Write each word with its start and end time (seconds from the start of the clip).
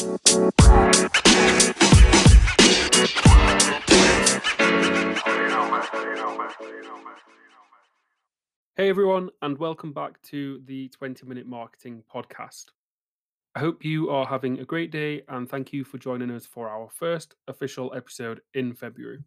Hey 0.00 0.06
everyone, 8.78 9.28
and 9.42 9.58
welcome 9.58 9.92
back 9.92 10.22
to 10.22 10.62
the 10.64 10.88
20 10.88 11.26
Minute 11.26 11.46
Marketing 11.46 12.02
Podcast. 12.10 12.68
I 13.54 13.58
hope 13.58 13.84
you 13.84 14.08
are 14.08 14.24
having 14.24 14.60
a 14.60 14.64
great 14.64 14.90
day, 14.90 15.20
and 15.28 15.46
thank 15.46 15.70
you 15.74 15.84
for 15.84 15.98
joining 15.98 16.30
us 16.30 16.46
for 16.46 16.70
our 16.70 16.88
first 16.88 17.34
official 17.46 17.92
episode 17.94 18.40
in 18.54 18.72
February. 18.72 19.18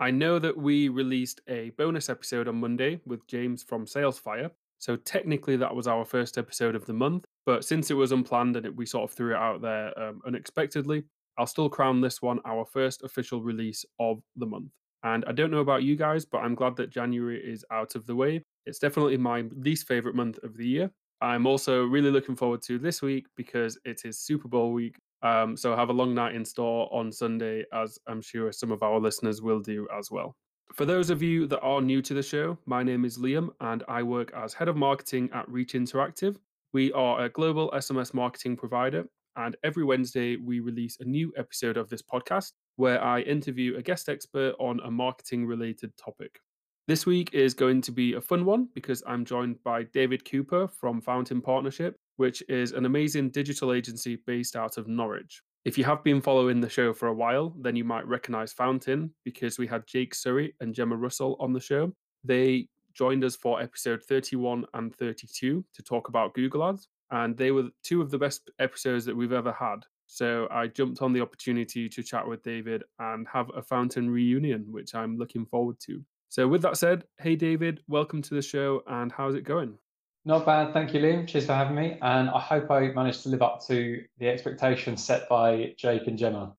I 0.00 0.10
know 0.10 0.40
that 0.40 0.56
we 0.56 0.88
released 0.88 1.42
a 1.46 1.70
bonus 1.78 2.08
episode 2.08 2.48
on 2.48 2.56
Monday 2.56 2.98
with 3.06 3.24
James 3.28 3.62
from 3.62 3.86
Salesfire, 3.86 4.50
so 4.78 4.96
technically 4.96 5.56
that 5.56 5.74
was 5.74 5.86
our 5.86 6.04
first 6.04 6.38
episode 6.38 6.74
of 6.74 6.86
the 6.86 6.92
month, 6.92 7.24
but 7.44 7.64
since 7.64 7.90
it 7.90 7.94
was 7.94 8.12
unplanned 8.12 8.56
and 8.56 8.66
it, 8.66 8.76
we 8.76 8.86
sort 8.86 9.10
of 9.10 9.16
threw 9.16 9.34
it 9.34 9.38
out 9.38 9.60
there 9.60 9.98
um, 9.98 10.20
unexpectedly, 10.26 11.04
I'll 11.38 11.46
still 11.46 11.68
crown 11.68 12.00
this 12.00 12.22
one 12.22 12.40
our 12.44 12.64
first 12.64 13.02
official 13.02 13.42
release 13.42 13.84
of 14.00 14.22
the 14.36 14.46
month. 14.46 14.70
And 15.02 15.24
I 15.26 15.32
don't 15.32 15.50
know 15.50 15.58
about 15.58 15.82
you 15.82 15.94
guys, 15.94 16.24
but 16.24 16.38
I'm 16.38 16.54
glad 16.54 16.76
that 16.76 16.90
January 16.90 17.38
is 17.38 17.64
out 17.70 17.94
of 17.94 18.06
the 18.06 18.16
way 18.16 18.42
it's 18.66 18.80
definitely 18.80 19.16
my 19.16 19.44
least 19.54 19.86
favorite 19.86 20.14
month 20.14 20.38
of 20.42 20.56
the 20.56 20.66
year. 20.66 20.90
I'm 21.20 21.46
also 21.46 21.84
really 21.84 22.10
looking 22.10 22.36
forward 22.36 22.62
to 22.62 22.78
this 22.78 23.00
week 23.00 23.26
because 23.36 23.78
it 23.84 24.02
is 24.04 24.18
Super 24.18 24.48
Bowl 24.48 24.72
week. 24.72 24.96
Um, 25.22 25.56
so 25.56 25.74
have 25.74 25.88
a 25.88 25.94
long 25.94 26.14
night 26.14 26.34
in 26.34 26.44
store 26.44 26.92
on 26.92 27.10
Sunday, 27.10 27.64
as 27.72 27.98
I'm 28.06 28.20
sure 28.20 28.52
some 28.52 28.70
of 28.70 28.82
our 28.82 29.00
listeners 29.00 29.40
will 29.40 29.60
do 29.60 29.88
as 29.96 30.10
well. 30.10 30.36
For 30.72 30.84
those 30.84 31.10
of 31.10 31.22
you 31.22 31.46
that 31.46 31.60
are 31.60 31.80
new 31.80 32.02
to 32.02 32.12
the 32.12 32.22
show, 32.22 32.58
my 32.66 32.82
name 32.82 33.04
is 33.04 33.18
Liam 33.18 33.50
and 33.60 33.82
I 33.88 34.02
work 34.02 34.32
as 34.34 34.52
head 34.52 34.68
of 34.68 34.76
marketing 34.76 35.30
at 35.32 35.48
Reach 35.48 35.72
Interactive. 35.72 36.36
We 36.72 36.92
are 36.92 37.24
a 37.24 37.30
global 37.30 37.70
SMS 37.70 38.12
marketing 38.12 38.56
provider, 38.56 39.06
and 39.36 39.56
every 39.64 39.84
Wednesday 39.84 40.36
we 40.36 40.60
release 40.60 40.98
a 41.00 41.04
new 41.04 41.32
episode 41.38 41.76
of 41.76 41.88
this 41.88 42.02
podcast 42.02 42.52
where 42.76 43.02
I 43.02 43.20
interview 43.20 43.76
a 43.76 43.82
guest 43.82 44.08
expert 44.08 44.54
on 44.58 44.80
a 44.84 44.90
marketing 44.90 45.46
related 45.46 45.96
topic. 45.96 46.40
This 46.88 47.06
week 47.06 47.30
is 47.32 47.54
going 47.54 47.80
to 47.82 47.92
be 47.92 48.14
a 48.14 48.20
fun 48.20 48.44
one 48.44 48.68
because 48.74 49.02
I'm 49.06 49.24
joined 49.24 49.62
by 49.64 49.84
David 49.84 50.28
Cooper 50.28 50.68
from 50.68 51.00
Fountain 51.00 51.40
Partnership, 51.40 51.96
which 52.16 52.42
is 52.48 52.72
an 52.72 52.84
amazing 52.84 53.30
digital 53.30 53.72
agency 53.72 54.18
based 54.26 54.56
out 54.56 54.76
of 54.76 54.88
Norwich. 54.88 55.42
If 55.66 55.76
you 55.76 55.82
have 55.82 56.04
been 56.04 56.20
following 56.20 56.60
the 56.60 56.68
show 56.68 56.92
for 56.92 57.08
a 57.08 57.12
while, 57.12 57.52
then 57.58 57.74
you 57.74 57.82
might 57.82 58.06
recognize 58.06 58.52
Fountain 58.52 59.12
because 59.24 59.58
we 59.58 59.66
had 59.66 59.84
Jake 59.84 60.14
Surrey 60.14 60.54
and 60.60 60.72
Gemma 60.72 60.94
Russell 60.94 61.36
on 61.40 61.52
the 61.52 61.58
show. 61.58 61.92
They 62.22 62.68
joined 62.94 63.24
us 63.24 63.34
for 63.34 63.60
episode 63.60 64.00
31 64.04 64.64
and 64.74 64.94
32 64.94 65.64
to 65.74 65.82
talk 65.82 66.06
about 66.06 66.34
Google 66.34 66.68
Ads, 66.68 66.86
and 67.10 67.36
they 67.36 67.50
were 67.50 67.64
two 67.82 68.00
of 68.00 68.12
the 68.12 68.18
best 68.18 68.48
episodes 68.60 69.04
that 69.06 69.16
we've 69.16 69.32
ever 69.32 69.50
had. 69.50 69.78
So 70.06 70.46
I 70.52 70.68
jumped 70.68 71.02
on 71.02 71.12
the 71.12 71.20
opportunity 71.20 71.88
to 71.88 72.00
chat 72.00 72.24
with 72.28 72.44
David 72.44 72.84
and 73.00 73.26
have 73.26 73.50
a 73.56 73.60
Fountain 73.60 74.08
reunion, 74.08 74.66
which 74.70 74.94
I'm 74.94 75.18
looking 75.18 75.46
forward 75.46 75.80
to. 75.80 76.00
So, 76.28 76.46
with 76.46 76.62
that 76.62 76.76
said, 76.76 77.06
hey 77.18 77.34
David, 77.34 77.80
welcome 77.88 78.22
to 78.22 78.34
the 78.34 78.42
show, 78.42 78.84
and 78.86 79.10
how's 79.10 79.34
it 79.34 79.42
going? 79.42 79.78
Not 80.26 80.44
bad, 80.44 80.72
thank 80.72 80.92
you, 80.92 80.98
Liam. 80.98 81.24
Cheers 81.24 81.46
for 81.46 81.52
having 81.52 81.76
me, 81.76 81.98
and 82.02 82.28
I 82.28 82.40
hope 82.40 82.68
I 82.68 82.88
managed 82.88 83.22
to 83.22 83.28
live 83.28 83.42
up 83.42 83.64
to 83.68 84.02
the 84.18 84.28
expectations 84.28 85.04
set 85.04 85.28
by 85.28 85.72
Jake 85.78 86.08
and 86.08 86.18
Gemma. 86.18 86.52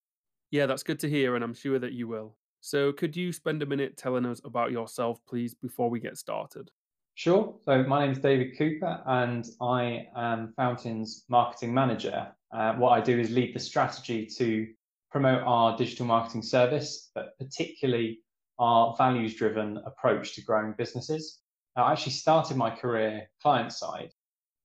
Yeah, 0.51 0.67
that's 0.67 0.83
good 0.83 1.01
to 1.01 1.09
hear, 1.09 1.35
and 1.35 1.43
I'm 1.43 1.53
sure 1.53 1.77
that 1.77 1.91
you 1.91 2.07
will. 2.07 2.37
So, 2.61 2.93
could 2.93 3.13
you 3.13 3.33
spend 3.33 3.61
a 3.61 3.65
minute 3.65 3.97
telling 3.97 4.25
us 4.25 4.39
about 4.45 4.71
yourself, 4.71 5.19
please, 5.27 5.53
before 5.53 5.89
we 5.89 5.99
get 5.99 6.17
started? 6.17 6.71
Sure. 7.15 7.55
So, 7.65 7.83
my 7.83 8.05
name 8.05 8.11
is 8.13 8.19
David 8.19 8.57
Cooper, 8.57 9.01
and 9.05 9.45
I 9.59 10.07
am 10.15 10.53
Fountain's 10.55 11.25
marketing 11.27 11.73
manager. 11.73 12.29
Uh, 12.53 12.75
what 12.75 12.91
I 12.91 13.01
do 13.01 13.19
is 13.19 13.31
lead 13.31 13.53
the 13.53 13.59
strategy 13.59 14.25
to 14.37 14.65
promote 15.11 15.41
our 15.43 15.75
digital 15.75 16.05
marketing 16.05 16.43
service, 16.43 17.11
but 17.13 17.37
particularly 17.37 18.21
our 18.59 18.95
values 18.97 19.35
driven 19.35 19.77
approach 19.85 20.35
to 20.35 20.41
growing 20.41 20.73
businesses. 20.77 21.41
I 21.77 21.91
actually 21.91 22.13
started 22.13 22.57
my 22.57 22.69
career 22.69 23.29
client 23.41 23.71
side, 23.71 24.11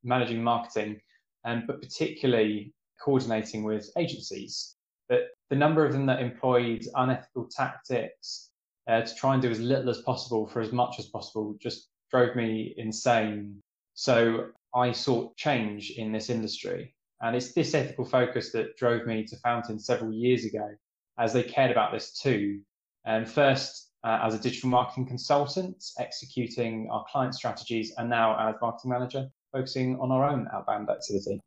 managing 0.02 0.42
marketing, 0.42 1.00
and 1.44 1.66
but 1.66 1.82
particularly 1.82 2.72
coordinating 3.02 3.64
with 3.64 3.90
agencies. 3.96 4.76
But 5.08 5.28
the 5.50 5.56
number 5.56 5.84
of 5.84 5.92
them 5.92 6.06
that 6.06 6.20
employed 6.20 6.84
unethical 6.94 7.48
tactics 7.54 8.50
uh, 8.88 9.02
to 9.02 9.14
try 9.14 9.34
and 9.34 9.42
do 9.42 9.50
as 9.50 9.60
little 9.60 9.90
as 9.90 10.00
possible 10.02 10.46
for 10.46 10.60
as 10.60 10.72
much 10.72 10.98
as 10.98 11.06
possible 11.06 11.54
just 11.60 11.88
drove 12.10 12.34
me 12.34 12.74
insane. 12.78 13.60
So 13.94 14.48
I 14.74 14.92
sought 14.92 15.36
change 15.36 15.90
in 15.90 16.12
this 16.12 16.30
industry. 16.30 16.94
And 17.20 17.36
it's 17.36 17.52
this 17.52 17.74
ethical 17.74 18.04
focus 18.04 18.50
that 18.52 18.76
drove 18.76 19.06
me 19.06 19.24
to 19.24 19.36
Fountain 19.38 19.78
several 19.78 20.12
years 20.12 20.44
ago, 20.44 20.68
as 21.18 21.32
they 21.32 21.42
cared 21.42 21.70
about 21.70 21.92
this 21.92 22.12
too. 22.12 22.60
And 23.04 23.28
first, 23.28 23.91
uh, 24.04 24.20
as 24.22 24.34
a 24.34 24.38
digital 24.38 24.68
marketing 24.68 25.06
consultant, 25.06 25.84
executing 25.98 26.88
our 26.90 27.04
client 27.10 27.34
strategies, 27.34 27.92
and 27.98 28.10
now 28.10 28.36
as 28.48 28.54
marketing 28.60 28.90
manager, 28.90 29.28
focusing 29.52 29.98
on 30.00 30.10
our 30.10 30.28
own 30.28 30.48
outbound 30.52 30.90
activity. 30.90 31.40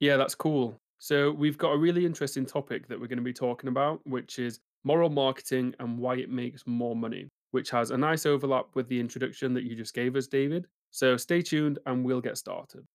Yeah, 0.00 0.16
that's 0.16 0.34
cool. 0.34 0.78
So, 0.98 1.32
we've 1.32 1.58
got 1.58 1.72
a 1.72 1.76
really 1.76 2.06
interesting 2.06 2.46
topic 2.46 2.88
that 2.88 2.98
we're 2.98 3.08
going 3.08 3.18
to 3.18 3.24
be 3.24 3.32
talking 3.32 3.68
about, 3.68 4.00
which 4.04 4.38
is 4.38 4.60
moral 4.84 5.10
marketing 5.10 5.74
and 5.78 5.98
why 5.98 6.16
it 6.16 6.30
makes 6.30 6.66
more 6.66 6.96
money, 6.96 7.28
which 7.50 7.70
has 7.70 7.90
a 7.90 7.98
nice 7.98 8.24
overlap 8.24 8.66
with 8.74 8.88
the 8.88 8.98
introduction 8.98 9.52
that 9.54 9.64
you 9.64 9.74
just 9.74 9.94
gave 9.94 10.16
us, 10.16 10.26
David. 10.26 10.66
So, 10.90 11.16
stay 11.16 11.42
tuned 11.42 11.78
and 11.84 12.04
we'll 12.04 12.22
get 12.22 12.38
started. 12.38 12.86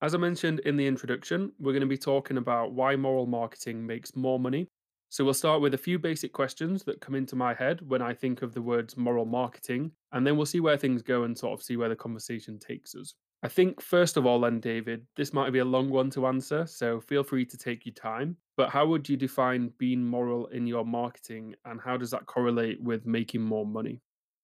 As 0.00 0.14
I 0.14 0.18
mentioned 0.18 0.60
in 0.60 0.76
the 0.76 0.86
introduction, 0.86 1.52
we're 1.58 1.72
going 1.72 1.80
to 1.80 1.86
be 1.86 1.96
talking 1.96 2.36
about 2.36 2.72
why 2.72 2.94
moral 2.94 3.26
marketing 3.26 3.86
makes 3.86 4.14
more 4.14 4.38
money 4.38 4.68
so 5.14 5.24
we'll 5.24 5.32
start 5.32 5.60
with 5.60 5.74
a 5.74 5.78
few 5.78 5.96
basic 5.96 6.32
questions 6.32 6.82
that 6.82 7.00
come 7.00 7.14
into 7.14 7.36
my 7.36 7.54
head 7.54 7.88
when 7.88 8.02
I 8.02 8.12
think 8.12 8.42
of 8.42 8.52
the 8.52 8.60
words 8.60 8.96
moral 8.96 9.24
marketing, 9.24 9.92
and 10.10 10.26
then 10.26 10.36
we'll 10.36 10.44
see 10.44 10.58
where 10.58 10.76
things 10.76 11.02
go 11.02 11.22
and 11.22 11.38
sort 11.38 11.52
of 11.52 11.62
see 11.62 11.76
where 11.76 11.88
the 11.88 11.94
conversation 11.94 12.58
takes 12.58 12.96
us. 12.96 13.14
I 13.44 13.46
think, 13.46 13.80
first 13.80 14.16
of 14.16 14.26
all, 14.26 14.40
then, 14.40 14.58
David, 14.58 15.06
this 15.14 15.32
might 15.32 15.52
be 15.52 15.60
a 15.60 15.64
long 15.64 15.88
one 15.88 16.10
to 16.10 16.26
answer, 16.26 16.66
so 16.66 17.00
feel 17.00 17.22
free 17.22 17.46
to 17.46 17.56
take 17.56 17.86
your 17.86 17.94
time. 17.94 18.36
But 18.56 18.70
how 18.70 18.88
would 18.88 19.08
you 19.08 19.16
define 19.16 19.70
being 19.78 20.04
moral 20.04 20.48
in 20.48 20.66
your 20.66 20.84
marketing, 20.84 21.54
and 21.64 21.80
how 21.80 21.96
does 21.96 22.10
that 22.10 22.26
correlate 22.26 22.82
with 22.82 23.06
making 23.06 23.42
more 23.42 23.64
money? 23.64 24.00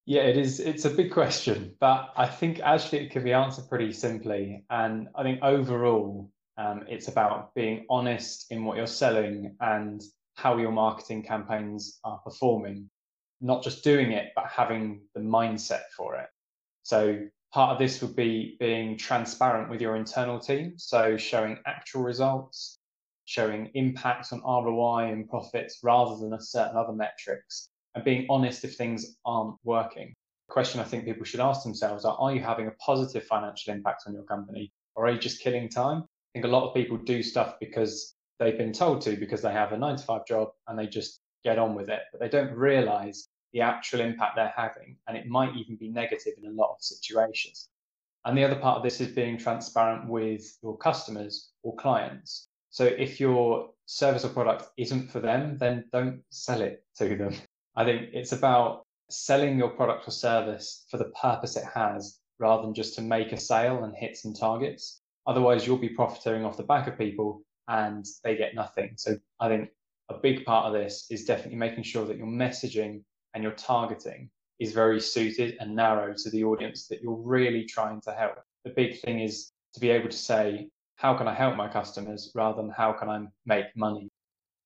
Yeah, 0.06 0.22
it 0.22 0.36
is. 0.36 0.60
It's 0.60 0.84
a 0.84 0.90
big 0.90 1.10
question, 1.10 1.74
but 1.80 2.12
I 2.16 2.26
think 2.26 2.60
actually 2.60 2.98
it 3.00 3.10
can 3.10 3.24
be 3.24 3.32
answered 3.32 3.68
pretty 3.68 3.92
simply. 3.92 4.62
And 4.70 5.08
I 5.16 5.24
think 5.24 5.42
overall, 5.42 6.30
um, 6.56 6.84
it's 6.88 7.08
about 7.08 7.56
being 7.56 7.86
honest 7.90 8.52
in 8.52 8.64
what 8.64 8.76
you're 8.76 8.86
selling 8.86 9.56
and 9.58 10.00
how 10.40 10.56
your 10.56 10.72
marketing 10.72 11.22
campaigns 11.22 12.00
are 12.02 12.18
performing, 12.24 12.88
not 13.42 13.62
just 13.62 13.84
doing 13.84 14.12
it, 14.12 14.32
but 14.34 14.46
having 14.46 15.02
the 15.14 15.20
mindset 15.20 15.82
for 15.94 16.16
it. 16.16 16.28
So 16.82 17.26
part 17.52 17.72
of 17.72 17.78
this 17.78 18.00
would 18.00 18.16
be 18.16 18.56
being 18.58 18.96
transparent 18.96 19.68
with 19.68 19.82
your 19.82 19.96
internal 19.96 20.38
team. 20.40 20.74
So 20.78 21.18
showing 21.18 21.58
actual 21.66 22.02
results, 22.02 22.78
showing 23.26 23.70
impacts 23.74 24.32
on 24.32 24.40
ROI 24.40 25.12
and 25.12 25.28
profits 25.28 25.80
rather 25.82 26.16
than 26.16 26.32
a 26.32 26.40
certain 26.40 26.76
other 26.76 26.94
metrics, 26.94 27.68
and 27.94 28.02
being 28.02 28.26
honest 28.30 28.64
if 28.64 28.76
things 28.76 29.18
aren't 29.26 29.56
working. 29.62 30.14
The 30.48 30.54
question 30.54 30.80
I 30.80 30.84
think 30.84 31.04
people 31.04 31.24
should 31.24 31.40
ask 31.40 31.64
themselves 31.64 32.06
are 32.06 32.16
Are 32.18 32.34
you 32.34 32.40
having 32.40 32.66
a 32.66 32.72
positive 32.84 33.24
financial 33.24 33.74
impact 33.74 34.04
on 34.06 34.14
your 34.14 34.24
company, 34.24 34.72
or 34.94 35.06
are 35.06 35.12
you 35.12 35.18
just 35.18 35.42
killing 35.42 35.68
time? 35.68 35.98
I 36.02 36.30
think 36.32 36.46
a 36.46 36.48
lot 36.56 36.66
of 36.66 36.74
people 36.74 36.96
do 36.96 37.22
stuff 37.22 37.56
because 37.60 38.14
they've 38.40 38.58
been 38.58 38.72
told 38.72 39.02
to 39.02 39.16
because 39.16 39.42
they 39.42 39.52
have 39.52 39.72
a 39.72 39.78
nine 39.78 39.96
to 39.96 40.02
five 40.02 40.26
job 40.26 40.48
and 40.66 40.76
they 40.76 40.86
just 40.86 41.20
get 41.44 41.58
on 41.58 41.74
with 41.74 41.88
it, 41.88 42.00
but 42.10 42.20
they 42.20 42.28
don't 42.28 42.52
realize 42.56 43.28
the 43.52 43.60
actual 43.60 44.00
impact 44.00 44.34
they're 44.34 44.52
having. 44.56 44.96
And 45.06 45.16
it 45.16 45.28
might 45.28 45.54
even 45.56 45.76
be 45.76 45.90
negative 45.90 46.32
in 46.42 46.50
a 46.50 46.54
lot 46.54 46.70
of 46.70 46.82
situations. 46.82 47.68
And 48.24 48.36
the 48.36 48.44
other 48.44 48.56
part 48.56 48.78
of 48.78 48.82
this 48.82 49.00
is 49.00 49.08
being 49.08 49.38
transparent 49.38 50.08
with 50.08 50.58
your 50.62 50.76
customers 50.78 51.50
or 51.62 51.76
clients. 51.76 52.48
So 52.70 52.84
if 52.84 53.20
your 53.20 53.70
service 53.86 54.24
or 54.24 54.28
product 54.28 54.70
isn't 54.76 55.10
for 55.10 55.20
them, 55.20 55.58
then 55.58 55.84
don't 55.92 56.22
sell 56.30 56.60
it 56.60 56.84
to 56.98 57.16
them. 57.16 57.34
I 57.76 57.84
think 57.84 58.08
it's 58.12 58.32
about 58.32 58.84
selling 59.10 59.58
your 59.58 59.70
product 59.70 60.06
or 60.06 60.12
service 60.12 60.84
for 60.90 60.96
the 60.96 61.12
purpose 61.20 61.56
it 61.56 61.64
has 61.74 62.18
rather 62.38 62.62
than 62.62 62.74
just 62.74 62.94
to 62.94 63.02
make 63.02 63.32
a 63.32 63.40
sale 63.40 63.84
and 63.84 63.94
hit 63.94 64.16
some 64.16 64.32
targets. 64.32 65.02
Otherwise, 65.26 65.66
you'll 65.66 65.78
be 65.78 65.88
profiting 65.88 66.44
off 66.44 66.56
the 66.56 66.62
back 66.62 66.86
of 66.86 66.96
people 66.96 67.42
and 67.68 68.04
they 68.24 68.36
get 68.36 68.54
nothing. 68.54 68.92
So 68.96 69.16
I 69.40 69.48
think 69.48 69.70
a 70.10 70.14
big 70.14 70.44
part 70.44 70.66
of 70.66 70.72
this 70.72 71.06
is 71.10 71.24
definitely 71.24 71.58
making 71.58 71.84
sure 71.84 72.04
that 72.06 72.16
your 72.16 72.26
messaging 72.26 73.02
and 73.34 73.42
your 73.42 73.52
targeting 73.52 74.28
is 74.58 74.72
very 74.72 75.00
suited 75.00 75.56
and 75.60 75.74
narrow 75.74 76.12
to 76.14 76.30
the 76.30 76.44
audience 76.44 76.86
that 76.88 77.00
you're 77.00 77.16
really 77.16 77.64
trying 77.64 78.00
to 78.02 78.12
help. 78.12 78.34
The 78.64 78.70
big 78.70 79.00
thing 79.00 79.20
is 79.20 79.52
to 79.74 79.80
be 79.80 79.90
able 79.90 80.10
to 80.10 80.16
say, 80.16 80.68
how 80.96 81.16
can 81.16 81.26
I 81.26 81.34
help 81.34 81.56
my 81.56 81.68
customers 81.68 82.30
rather 82.34 82.60
than 82.60 82.70
how 82.70 82.92
can 82.92 83.08
I 83.08 83.24
make 83.46 83.66
money? 83.74 84.09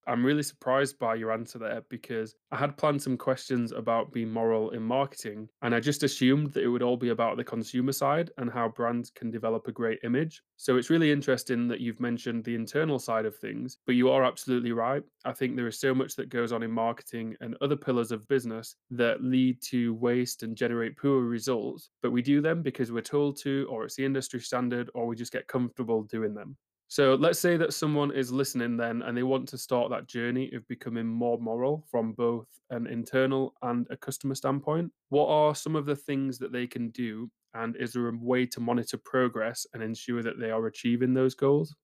I'm 0.07 0.25
really 0.25 0.43
surprised 0.43 0.99
by 0.99 1.15
your 1.15 1.33
answer 1.33 1.59
there 1.59 1.83
because 1.89 2.35
I 2.53 2.57
had 2.57 2.77
planned 2.77 3.03
some 3.03 3.17
questions 3.17 3.73
about 3.73 4.13
being 4.13 4.31
moral 4.31 4.71
in 4.71 4.83
marketing, 4.83 5.49
and 5.63 5.75
I 5.75 5.81
just 5.81 6.03
assumed 6.03 6.53
that 6.53 6.63
it 6.63 6.69
would 6.69 6.83
all 6.83 6.97
be 6.97 7.09
about 7.09 7.37
the 7.37 7.45
consumer 7.45 7.93
side 7.93 8.31
and 8.39 8.51
how 8.51 8.69
brands 8.69 9.11
can 9.11 9.31
develop 9.31 9.67
a 9.67 9.73
great 9.73 9.99
image. 10.05 10.43
So 10.57 10.77
it's 10.77 10.91
really 10.91 11.11
interesting 11.11 11.69
that 11.69 11.81
you've 11.81 12.01
mentioned 12.01 12.45
the 12.45 12.55
internal 12.55 12.99
side 12.99 13.27
of 13.27 13.37
things, 13.37 13.79
but 13.87 13.95
you 13.95 14.11
are 14.11 14.25
absolutely 14.25 14.73
right. 14.73 15.03
I 15.25 15.33
think 15.33 15.57
there 15.57 15.67
is 15.67 15.81
so 15.81 15.95
much 15.95 16.17
that 16.17 16.29
goes 16.29 16.53
on 16.53 16.63
in 16.63 16.71
marketing 16.71 17.37
and 17.41 17.57
other 17.61 17.77
pillars 17.77 18.13
of 18.13 18.29
business 18.29 18.77
that 18.91 19.23
lead 19.23 19.61
to 19.71 19.95
waste 19.95 20.43
and 20.43 20.57
generate 20.57 20.97
poor 20.97 21.23
results, 21.23 21.91
but 22.03 22.13
we 22.13 22.23
do 22.23 22.41
them 22.41 22.63
because 22.63 22.93
we're 22.93 23.01
told 23.01 23.39
to, 23.43 23.67
or 23.71 23.85
it's 23.85 23.97
the 23.97 24.05
industry 24.05 24.41
standard, 24.41 24.91
or 24.95 25.07
we 25.07 25.17
just 25.17 25.33
get 25.33 25.49
comfortable 25.49 26.03
doing 26.03 26.35
them. 26.35 26.57
So 26.95 27.17
let's 27.17 27.41
say 27.41 27.57
that 27.57 27.75
someone 27.75 28.13
is 28.13 28.31
listening 28.31 28.77
then 28.77 29.03
and 29.03 29.17
they 29.17 29.25
want 29.25 29.49
to 29.49 29.59
start 29.59 29.91
that 29.91 30.07
journey 30.07 30.53
of 30.55 30.65
becoming 30.69 31.09
more 31.09 31.39
moral 31.39 31.85
from 31.91 32.13
both 32.13 32.47
an 32.71 32.87
internal 32.87 33.53
and 33.63 33.85
a 33.91 33.97
customer 33.97 34.37
standpoint. 34.37 34.93
What 35.09 35.27
are 35.27 35.57
some 35.57 35.75
of 35.75 35.87
the 35.87 35.97
things 35.97 36.39
that 36.39 36.53
they 36.53 36.69
can 36.69 36.91
do? 36.91 37.29
And 37.53 37.75
is 37.75 37.95
there 37.95 38.07
a 38.11 38.17
way 38.17 38.47
to 38.47 38.61
monitor 38.61 38.97
progress 38.97 39.67
and 39.75 39.83
ensure 39.83 40.23
that 40.23 40.39
they 40.39 40.53
are 40.53 40.67
achieving 40.69 41.15
those 41.15 41.35
goals? 41.35 41.75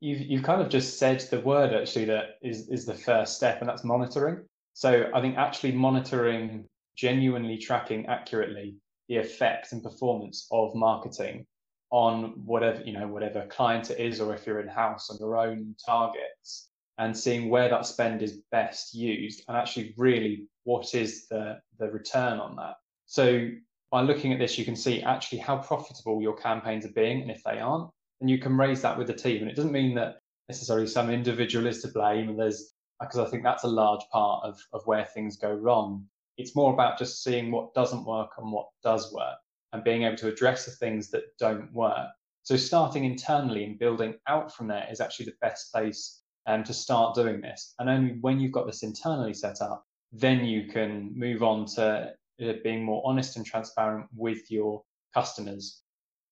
You've, 0.00 0.20
you've 0.20 0.42
kind 0.42 0.60
of 0.60 0.68
just 0.68 0.98
said 0.98 1.20
the 1.30 1.40
word 1.40 1.72
actually 1.72 2.04
that 2.04 2.36
is, 2.42 2.68
is 2.68 2.84
the 2.84 2.92
first 2.92 3.36
step, 3.36 3.60
and 3.60 3.68
that's 3.70 3.84
monitoring. 3.84 4.44
So 4.74 5.08
I 5.14 5.22
think 5.22 5.38
actually 5.38 5.72
monitoring, 5.72 6.66
genuinely 6.94 7.56
tracking 7.56 8.04
accurately 8.04 8.74
the 9.08 9.16
effect 9.16 9.72
and 9.72 9.82
performance 9.82 10.46
of 10.52 10.74
marketing 10.74 11.46
on 11.92 12.32
whatever 12.46 12.82
you 12.82 12.92
know 12.92 13.06
whatever 13.06 13.46
client 13.48 13.90
it 13.90 14.00
is 14.00 14.18
or 14.18 14.34
if 14.34 14.46
you're 14.46 14.60
in 14.60 14.66
house 14.66 15.10
on 15.10 15.18
your 15.18 15.36
own 15.36 15.76
targets 15.84 16.70
and 16.98 17.16
seeing 17.16 17.50
where 17.50 17.68
that 17.68 17.84
spend 17.84 18.22
is 18.22 18.40
best 18.50 18.94
used 18.94 19.44
and 19.46 19.56
actually 19.56 19.94
really 19.98 20.46
what 20.64 20.94
is 20.94 21.28
the 21.28 21.60
the 21.78 21.88
return 21.90 22.40
on 22.40 22.56
that. 22.56 22.76
So 23.06 23.50
by 23.90 24.00
looking 24.00 24.32
at 24.32 24.38
this 24.38 24.58
you 24.58 24.64
can 24.64 24.74
see 24.74 25.02
actually 25.02 25.38
how 25.38 25.58
profitable 25.58 26.22
your 26.22 26.34
campaigns 26.34 26.86
are 26.86 26.92
being 26.92 27.20
and 27.20 27.30
if 27.30 27.42
they 27.44 27.60
aren't 27.60 27.90
and 28.22 28.30
you 28.30 28.38
can 28.38 28.56
raise 28.56 28.80
that 28.82 28.96
with 28.96 29.06
the 29.06 29.14
team. 29.14 29.42
And 29.42 29.50
it 29.50 29.56
doesn't 29.56 29.72
mean 29.72 29.94
that 29.96 30.16
necessarily 30.48 30.86
some 30.86 31.10
individual 31.10 31.66
is 31.66 31.82
to 31.82 31.88
blame 31.88 32.30
and 32.30 32.38
there's 32.38 32.72
because 33.00 33.18
i 33.18 33.24
think 33.26 33.42
that's 33.42 33.64
a 33.64 33.68
large 33.68 34.02
part 34.12 34.44
of 34.44 34.58
of 34.72 34.80
where 34.86 35.04
things 35.04 35.36
go 35.36 35.52
wrong. 35.52 36.06
It's 36.38 36.56
more 36.56 36.72
about 36.72 36.98
just 36.98 37.22
seeing 37.22 37.50
what 37.50 37.74
doesn't 37.74 38.06
work 38.06 38.30
and 38.38 38.50
what 38.50 38.68
does 38.82 39.12
work 39.12 39.36
and 39.72 39.84
being 39.84 40.02
able 40.02 40.16
to 40.16 40.28
address 40.28 40.64
the 40.64 40.72
things 40.72 41.10
that 41.10 41.36
don't 41.38 41.72
work. 41.72 42.08
So 42.42 42.56
starting 42.56 43.04
internally 43.04 43.64
and 43.64 43.78
building 43.78 44.14
out 44.26 44.54
from 44.54 44.68
there 44.68 44.86
is 44.90 45.00
actually 45.00 45.26
the 45.26 45.36
best 45.40 45.72
place 45.72 46.22
um, 46.46 46.64
to 46.64 46.74
start 46.74 47.14
doing 47.14 47.40
this. 47.40 47.74
And 47.78 47.88
only 47.88 48.18
when 48.20 48.40
you've 48.40 48.52
got 48.52 48.66
this 48.66 48.82
internally 48.82 49.34
set 49.34 49.60
up, 49.60 49.84
then 50.12 50.44
you 50.44 50.66
can 50.66 51.12
move 51.14 51.42
on 51.42 51.66
to 51.66 52.12
uh, 52.42 52.52
being 52.64 52.84
more 52.84 53.02
honest 53.04 53.36
and 53.36 53.46
transparent 53.46 54.06
with 54.16 54.50
your 54.50 54.82
customers, 55.14 55.82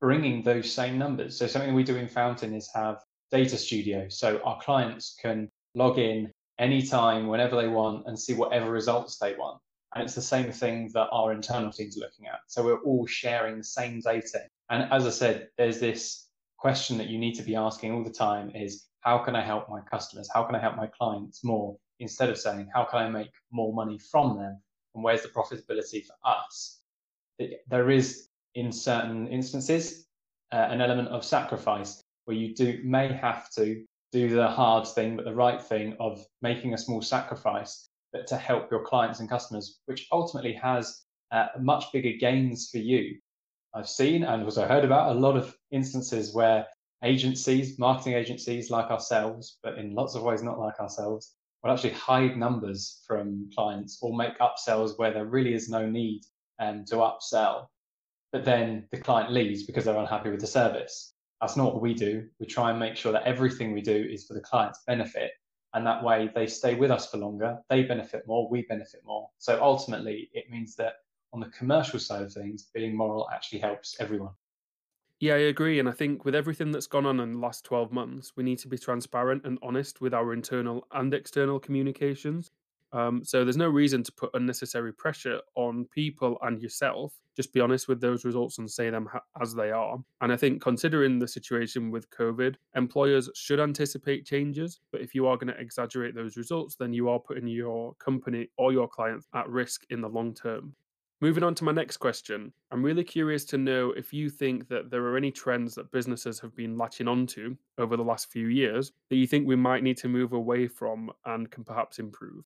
bringing 0.00 0.42
those 0.42 0.72
same 0.72 0.98
numbers. 0.98 1.38
So 1.38 1.46
something 1.46 1.75
we 1.75 1.84
do 1.84 1.96
in 1.96 2.08
Fountain 2.08 2.54
is 2.54 2.69
have 2.75 2.98
data 3.31 3.56
studio. 3.56 4.08
So 4.08 4.40
our 4.44 4.60
clients 4.60 5.16
can 5.22 5.48
log 5.75 5.98
in 5.98 6.32
anytime, 6.58 7.28
whenever 7.28 7.56
they 7.56 7.69
want, 7.69 8.06
and 8.06 8.19
see 8.19 8.34
whatever 8.34 8.70
results 8.70 9.19
they 9.19 9.34
want. 9.34 9.60
And 9.94 10.04
it's 10.04 10.14
the 10.14 10.22
same 10.22 10.52
thing 10.52 10.90
that 10.94 11.08
our 11.10 11.32
internal 11.32 11.72
teams 11.72 11.96
are 11.96 12.00
looking 12.00 12.26
at. 12.26 12.40
So 12.46 12.62
we're 12.62 12.82
all 12.82 13.06
sharing 13.06 13.58
the 13.58 13.64
same 13.64 14.00
data. 14.00 14.42
And 14.70 14.90
as 14.92 15.06
I 15.06 15.10
said, 15.10 15.48
there's 15.58 15.81
this 15.81 16.28
question 16.58 16.98
that 16.98 17.08
you 17.08 17.19
need 17.19 17.34
to 17.34 17.42
be 17.42 17.56
asking 17.56 17.92
all 17.92 18.04
the 18.04 18.10
time 18.10 18.52
is 18.54 18.87
how 19.00 19.19
can 19.19 19.34
I 19.34 19.42
help 19.44 19.69
my 19.69 19.81
customers? 19.81 20.28
How 20.32 20.44
can 20.44 20.54
I 20.54 20.60
help 20.60 20.76
my 20.76 20.87
clients 20.87 21.42
more? 21.42 21.76
Instead 21.98 22.31
of 22.31 22.38
saying, 22.38 22.69
how 22.75 22.84
can 22.84 23.00
I 23.00 23.08
make 23.08 23.31
more 23.50 23.72
money 23.75 23.98
from 23.98 24.38
them? 24.38 24.60
And 24.94 25.04
where's 25.04 25.22
the 25.22 25.28
profitability 25.28 26.04
for 26.06 26.14
us? 26.25 26.81
There 27.69 27.90
is, 27.90 28.28
in 28.54 28.72
certain 28.72 29.26
instances, 29.28 30.06
uh, 30.52 30.56
an 30.56 30.81
element 30.81 31.08
of 31.08 31.25
sacrifice 31.25 32.02
where 32.25 32.37
you 32.37 32.54
do 32.54 32.81
may 32.84 33.12
have 33.12 33.50
to 33.52 33.84
do 34.12 34.28
the 34.28 34.48
hard 34.48 34.87
thing, 34.87 35.16
but 35.16 35.25
the 35.25 35.34
right 35.34 35.62
thing 35.62 35.96
of 36.00 36.25
making 36.42 36.75
a 36.75 36.78
small 36.78 37.02
sacrifice 37.02 37.89
but 38.12 38.27
to 38.29 38.37
help 38.37 38.71
your 38.71 38.85
clients 38.85 39.21
and 39.21 39.29
customers, 39.29 39.81
which 39.87 40.09
ultimately 40.12 40.53
has 40.53 41.03
uh, 41.33 41.47
much 41.61 41.93
bigger 41.93 42.12
gains 42.19 42.69
for 42.71 42.79
you. 42.79 43.17
I've 43.75 43.89
seen 43.89 44.25
and 44.25 44.43
also 44.43 44.67
heard 44.67 44.85
about 44.85 45.15
a 45.15 45.19
lot 45.19 45.37
of 45.37 45.57
instances 45.71 46.35
where 46.35 46.67
agencies, 47.05 47.79
marketing 47.79 48.15
agencies 48.15 48.71
like 48.71 48.91
ourselves, 48.91 49.59
but 49.62 49.79
in 49.79 49.95
lots 49.95 50.15
of 50.15 50.23
ways 50.23 50.43
not 50.43 50.59
like 50.59 50.81
ourselves, 50.81 51.35
will 51.62 51.71
actually 51.71 51.93
hide 51.93 52.37
numbers 52.37 53.03
from 53.07 53.49
clients 53.55 53.99
or 54.03 54.17
make 54.17 54.39
upsells 54.39 54.99
where 54.99 55.12
there 55.12 55.27
really 55.27 55.55
is 55.55 55.69
no 55.69 55.87
need 55.89 56.23
um, 56.59 56.85
to 56.87 56.97
upsell. 56.97 57.67
But 58.33 58.45
then 58.45 58.89
the 58.91 58.99
client 58.99 59.33
leaves 59.33 59.65
because 59.65 59.85
they're 59.85 59.97
unhappy 59.97 60.31
with 60.31 60.41
the 60.41 60.47
service. 60.47 61.12
That's 61.41 61.57
not 61.57 61.73
what 61.73 61.83
we 61.83 61.95
do. 61.95 62.27
We 62.39 62.47
try 62.47 62.71
and 62.71 62.79
make 62.79 62.97
sure 62.97 63.12
that 63.12 63.25
everything 63.25 63.73
we 63.73 63.81
do 63.81 64.09
is 64.11 64.27
for 64.27 64.35
the 64.35 64.41
client's 64.41 64.81
benefit 64.87 65.33
and 65.75 65.87
that 65.87 66.02
way 66.02 66.31
they 66.34 66.46
stay 66.46 66.75
with 66.75 66.90
us 66.90 67.11
for 67.11 67.19
longer 67.19 67.58
they 67.69 67.82
benefit 67.82 68.26
more 68.26 68.49
we 68.50 68.62
benefit 68.62 69.00
more 69.05 69.28
so 69.38 69.58
ultimately 69.62 70.31
it 70.32 70.50
means 70.50 70.75
that 70.76 70.94
on 71.32 71.40
the 71.40 71.49
commercial 71.49 71.99
side 71.99 72.22
of 72.22 72.32
things 72.32 72.70
being 72.75 72.96
moral 72.96 73.28
actually 73.32 73.58
helps 73.58 73.96
everyone 74.00 74.32
yeah, 75.22 75.34
I 75.34 75.38
agree. 75.40 75.78
And 75.78 75.87
I 75.87 75.93
think 75.93 76.25
with 76.25 76.34
everything 76.34 76.72
that's 76.72 76.87
gone 76.87 77.05
on 77.05 77.20
in 77.20 77.32
the 77.32 77.38
last 77.38 77.62
12 77.64 77.93
months, 77.93 78.32
we 78.37 78.43
need 78.43 78.58
to 78.61 78.69
be 78.69 78.78
transparent 78.78 79.44
and 79.44 79.58
honest 79.62 80.00
with 80.00 80.14
our 80.14 80.32
internal 80.32 80.87
and 80.93 81.12
external 81.12 81.61
communications. 81.61 82.50
Um, 82.92 83.25
so 83.25 83.44
there's 83.44 83.56
no 83.56 83.69
reason 83.69 84.02
to 84.02 84.12
put 84.12 84.31
unnecessary 84.34 84.92
pressure 84.92 85.40
on 85.54 85.87
people 85.87 86.38
and 86.42 86.60
yourself. 86.60 87.14
Just 87.37 87.52
be 87.52 87.60
honest 87.60 87.88
with 87.88 88.00
those 88.00 88.25
results 88.25 88.58
and 88.58 88.70
say 88.70 88.90
them 88.90 89.06
ha- 89.10 89.22
as 89.40 89.54
they 89.54 89.70
are. 89.70 89.98
And 90.20 90.32
I 90.32 90.37
think 90.37 90.60
considering 90.60 91.19
the 91.19 91.28
situation 91.28 91.90
with 91.90 92.10
COVID, 92.10 92.56
employers 92.75 93.31
should 93.34 93.60
anticipate 93.60 94.26
changes. 94.26 94.81
But 94.92 95.00
if 95.00 95.14
you 95.14 95.26
are 95.26 95.37
going 95.37 95.54
to 95.54 95.60
exaggerate 95.60 96.14
those 96.14 96.37
results, 96.37 96.76
then 96.76 96.92
you 96.92 97.08
are 97.08 97.19
putting 97.19 97.46
your 97.46 97.94
company 97.94 98.50
or 98.56 98.72
your 98.72 98.88
clients 98.88 99.26
at 99.34 99.48
risk 99.48 99.84
in 99.90 100.00
the 100.00 100.08
long 100.08 100.34
term. 100.34 100.75
Moving 101.22 101.42
on 101.42 101.54
to 101.56 101.64
my 101.64 101.72
next 101.72 101.98
question, 101.98 102.50
I'm 102.70 102.82
really 102.82 103.04
curious 103.04 103.44
to 103.46 103.58
know 103.58 103.90
if 103.90 104.10
you 104.10 104.31
think 104.31 104.69
that 104.69 104.90
there 104.90 105.04
are 105.04 105.19
any 105.19 105.31
trends 105.31 105.75
that 105.75 105.92
businesses 105.92 106.40
have 106.40 106.56
been 106.56 106.78
latching 106.78 107.08
onto 107.08 107.56
over 107.76 107.94
the 107.94 108.02
last 108.02 108.31
few 108.32 108.46
years 108.46 108.92
that 109.10 109.16
you 109.16 109.26
think 109.26 109.46
we 109.46 109.54
might 109.54 109.82
need 109.82 109.98
to 109.98 110.08
move 110.08 110.32
away 110.32 110.66
from 110.66 111.12
and 111.26 111.50
can 111.50 111.62
perhaps 111.62 111.98
improve. 111.98 112.42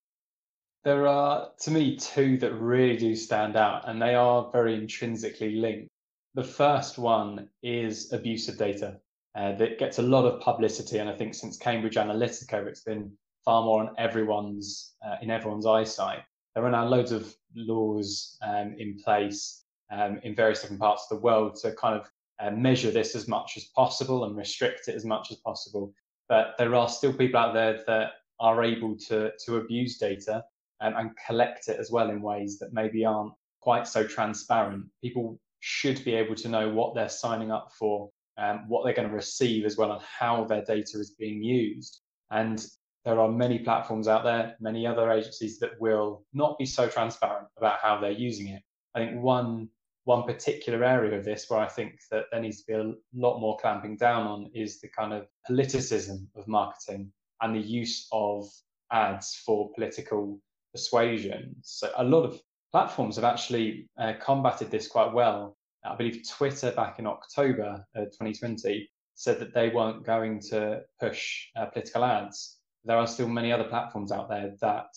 There 0.84 1.08
are, 1.08 1.50
to 1.60 1.70
me, 1.70 1.96
two 1.96 2.36
that 2.38 2.52
really 2.52 2.98
do 2.98 3.16
stand 3.16 3.56
out, 3.56 3.88
and 3.88 4.02
they 4.02 4.14
are 4.14 4.50
very 4.52 4.74
intrinsically 4.74 5.56
linked. 5.56 5.88
The 6.34 6.44
first 6.44 6.98
one 6.98 7.48
is 7.62 8.12
abuse 8.12 8.48
of 8.50 8.58
data. 8.58 9.00
Uh, 9.34 9.52
that 9.52 9.78
gets 9.78 9.98
a 9.98 10.02
lot 10.02 10.26
of 10.26 10.42
publicity, 10.42 10.98
and 10.98 11.08
I 11.08 11.16
think 11.16 11.34
since 11.34 11.56
Cambridge 11.56 11.94
Analytica, 11.94 12.66
it's 12.66 12.82
been 12.82 13.10
far 13.46 13.64
more 13.64 13.80
on 13.80 13.94
everyone's 13.96 14.94
uh, 15.02 15.16
in 15.22 15.30
everyone's 15.30 15.64
eyesight. 15.64 16.20
There 16.54 16.66
are 16.66 16.70
now 16.70 16.86
loads 16.86 17.12
of 17.12 17.34
laws 17.54 18.36
um, 18.42 18.74
in 18.78 18.98
place 19.02 19.64
um, 19.90 20.20
in 20.22 20.34
various 20.34 20.60
different 20.60 20.82
parts 20.82 21.06
of 21.10 21.16
the 21.16 21.22
world 21.22 21.56
to 21.62 21.72
kind 21.72 21.98
of 21.98 22.10
uh, 22.40 22.50
measure 22.50 22.90
this 22.90 23.16
as 23.16 23.26
much 23.26 23.56
as 23.56 23.64
possible 23.74 24.24
and 24.24 24.36
restrict 24.36 24.88
it 24.88 24.94
as 24.94 25.06
much 25.06 25.30
as 25.30 25.38
possible. 25.38 25.94
But 26.28 26.56
there 26.58 26.74
are 26.74 26.90
still 26.90 27.14
people 27.14 27.40
out 27.40 27.54
there 27.54 27.82
that 27.86 28.10
are 28.38 28.62
able 28.62 28.98
to 29.08 29.32
to 29.46 29.56
abuse 29.56 29.96
data 29.96 30.44
and 30.92 31.10
collect 31.26 31.68
it 31.68 31.78
as 31.78 31.90
well 31.90 32.10
in 32.10 32.20
ways 32.20 32.58
that 32.58 32.74
maybe 32.74 33.04
aren't 33.04 33.32
quite 33.60 33.86
so 33.86 34.06
transparent. 34.06 34.84
People 35.02 35.38
should 35.60 36.04
be 36.04 36.14
able 36.14 36.34
to 36.34 36.48
know 36.48 36.68
what 36.68 36.94
they're 36.94 37.08
signing 37.08 37.50
up 37.50 37.72
for, 37.78 38.10
um, 38.36 38.64
what 38.68 38.84
they're 38.84 38.92
going 38.92 39.08
to 39.08 39.14
receive 39.14 39.64
as 39.64 39.78
well, 39.78 39.92
and 39.92 40.02
how 40.02 40.44
their 40.44 40.62
data 40.64 40.98
is 40.98 41.14
being 41.18 41.42
used. 41.42 42.00
And 42.30 42.64
there 43.04 43.18
are 43.18 43.30
many 43.30 43.58
platforms 43.58 44.08
out 44.08 44.24
there, 44.24 44.56
many 44.60 44.86
other 44.86 45.10
agencies 45.10 45.58
that 45.60 45.80
will 45.80 46.24
not 46.32 46.58
be 46.58 46.66
so 46.66 46.88
transparent 46.88 47.48
about 47.56 47.78
how 47.80 47.98
they're 47.98 48.10
using 48.10 48.48
it. 48.48 48.62
I 48.94 48.98
think 49.00 49.22
one 49.22 49.68
one 50.04 50.24
particular 50.24 50.84
area 50.84 51.16
of 51.18 51.24
this 51.24 51.46
where 51.48 51.60
I 51.60 51.66
think 51.66 51.98
that 52.10 52.26
there 52.30 52.40
needs 52.40 52.60
to 52.60 52.66
be 52.66 52.74
a 52.74 52.92
lot 53.14 53.40
more 53.40 53.56
clamping 53.56 53.96
down 53.96 54.26
on 54.26 54.50
is 54.54 54.80
the 54.80 54.88
kind 54.88 55.14
of 55.14 55.26
politicism 55.48 56.26
of 56.36 56.46
marketing 56.46 57.10
and 57.40 57.56
the 57.56 57.66
use 57.66 58.06
of 58.12 58.46
ads 58.92 59.34
for 59.46 59.72
political 59.74 60.38
persuasion. 60.74 61.54
So 61.62 61.90
a 61.96 62.04
lot 62.04 62.24
of 62.24 62.40
platforms 62.72 63.16
have 63.16 63.24
actually 63.24 63.88
uh, 63.98 64.14
combated 64.20 64.70
this 64.70 64.88
quite 64.88 65.12
well. 65.12 65.56
I 65.84 65.94
believe 65.94 66.28
Twitter 66.28 66.72
back 66.72 66.98
in 66.98 67.06
October 67.06 67.84
uh, 67.96 68.00
2020 68.00 68.90
said 69.14 69.38
that 69.38 69.54
they 69.54 69.68
weren't 69.68 70.04
going 70.04 70.40
to 70.50 70.80
push 71.00 71.46
uh, 71.56 71.66
political 71.66 72.04
ads. 72.04 72.58
There 72.84 72.96
are 72.96 73.06
still 73.06 73.28
many 73.28 73.52
other 73.52 73.64
platforms 73.64 74.10
out 74.10 74.28
there 74.28 74.54
that 74.60 74.88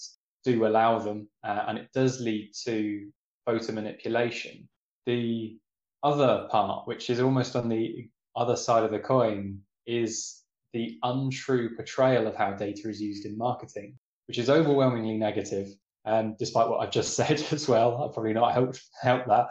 do 0.43 0.65
allow 0.65 0.97
them, 0.97 1.27
uh, 1.43 1.65
and 1.67 1.77
it 1.77 1.89
does 1.93 2.19
lead 2.19 2.51
to 2.65 3.09
voter 3.45 3.73
manipulation. 3.73 4.67
The 5.05 5.57
other 6.03 6.47
part, 6.49 6.87
which 6.87 7.09
is 7.09 7.19
almost 7.19 7.55
on 7.55 7.69
the 7.69 8.09
other 8.35 8.55
side 8.55 8.83
of 8.83 8.91
the 8.91 8.99
coin, 8.99 9.59
is 9.85 10.43
the 10.73 10.97
untrue 11.03 11.75
portrayal 11.75 12.27
of 12.27 12.35
how 12.35 12.53
data 12.53 12.89
is 12.89 13.01
used 13.01 13.25
in 13.25 13.37
marketing, 13.37 13.97
which 14.27 14.37
is 14.37 14.49
overwhelmingly 14.49 15.17
negative. 15.17 15.69
Um, 16.05 16.35
despite 16.39 16.69
what 16.69 16.79
I've 16.79 16.91
just 16.91 17.13
said 17.15 17.43
as 17.51 17.67
well, 17.67 18.03
I've 18.03 18.13
probably 18.13 18.33
not 18.33 18.53
helped 18.53 18.81
help 19.01 19.25
that, 19.27 19.47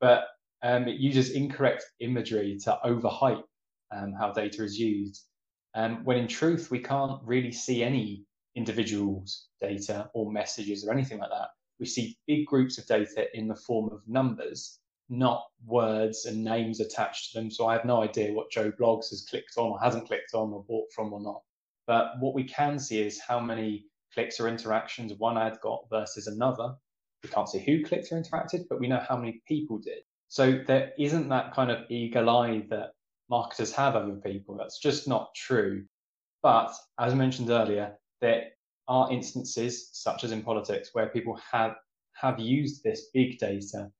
but 0.00 0.24
um, 0.62 0.88
it 0.88 0.96
uses 0.96 1.30
incorrect 1.30 1.84
imagery 2.00 2.58
to 2.64 2.78
overhype 2.84 3.42
um, 3.94 4.12
how 4.18 4.32
data 4.32 4.64
is 4.64 4.78
used. 4.78 5.24
Um, 5.74 6.04
when 6.04 6.18
in 6.18 6.28
truth, 6.28 6.70
we 6.70 6.80
can't 6.80 7.20
really 7.24 7.52
see 7.52 7.82
any 7.82 8.24
individuals' 8.56 9.46
data 9.60 10.10
or 10.14 10.32
messages 10.32 10.84
or 10.84 10.92
anything 10.92 11.18
like 11.18 11.30
that. 11.30 11.48
We 11.78 11.86
see 11.86 12.18
big 12.26 12.46
groups 12.46 12.78
of 12.78 12.86
data 12.86 13.26
in 13.34 13.46
the 13.46 13.54
form 13.54 13.90
of 13.92 14.00
numbers, 14.08 14.80
not 15.08 15.44
words 15.64 16.26
and 16.26 16.42
names 16.42 16.80
attached 16.80 17.32
to 17.32 17.38
them. 17.38 17.50
So 17.50 17.66
I 17.66 17.74
have 17.74 17.84
no 17.84 18.02
idea 18.02 18.32
what 18.32 18.50
Joe 18.50 18.72
Bloggs 18.72 19.10
has 19.10 19.26
clicked 19.30 19.56
on 19.56 19.70
or 19.70 19.80
hasn't 19.80 20.08
clicked 20.08 20.34
on 20.34 20.52
or 20.52 20.64
bought 20.64 20.92
from 20.92 21.12
or 21.12 21.20
not. 21.20 21.42
But 21.86 22.14
what 22.18 22.34
we 22.34 22.44
can 22.44 22.78
see 22.78 23.00
is 23.00 23.20
how 23.20 23.38
many 23.38 23.86
clicks 24.14 24.40
or 24.40 24.48
interactions 24.48 25.12
one 25.14 25.38
ad 25.38 25.58
got 25.62 25.84
versus 25.90 26.26
another. 26.26 26.74
We 27.22 27.30
can't 27.30 27.48
see 27.48 27.58
who 27.58 27.84
clicked 27.84 28.12
or 28.12 28.20
interacted, 28.20 28.64
but 28.68 28.80
we 28.80 28.88
know 28.88 29.04
how 29.08 29.16
many 29.16 29.42
people 29.46 29.78
did. 29.78 30.02
So 30.28 30.62
there 30.66 30.92
isn't 30.98 31.28
that 31.30 31.54
kind 31.54 31.70
of 31.70 31.90
eagle 31.90 32.30
eye 32.30 32.64
that 32.70 32.90
marketers 33.28 33.72
have 33.72 33.96
over 33.96 34.16
people. 34.16 34.56
That's 34.56 34.78
just 34.78 35.08
not 35.08 35.34
true. 35.34 35.84
But 36.42 36.72
as 37.00 37.12
I 37.12 37.16
mentioned 37.16 37.50
earlier, 37.50 37.98
there 38.20 38.44
are 38.86 39.12
instances, 39.12 39.90
such 39.92 40.24
as 40.24 40.32
in 40.32 40.42
politics, 40.42 40.90
where 40.92 41.08
people 41.08 41.38
have 41.50 41.74
have 42.14 42.40
used 42.40 42.82
this 42.82 43.10
big 43.14 43.38
data 43.38 43.90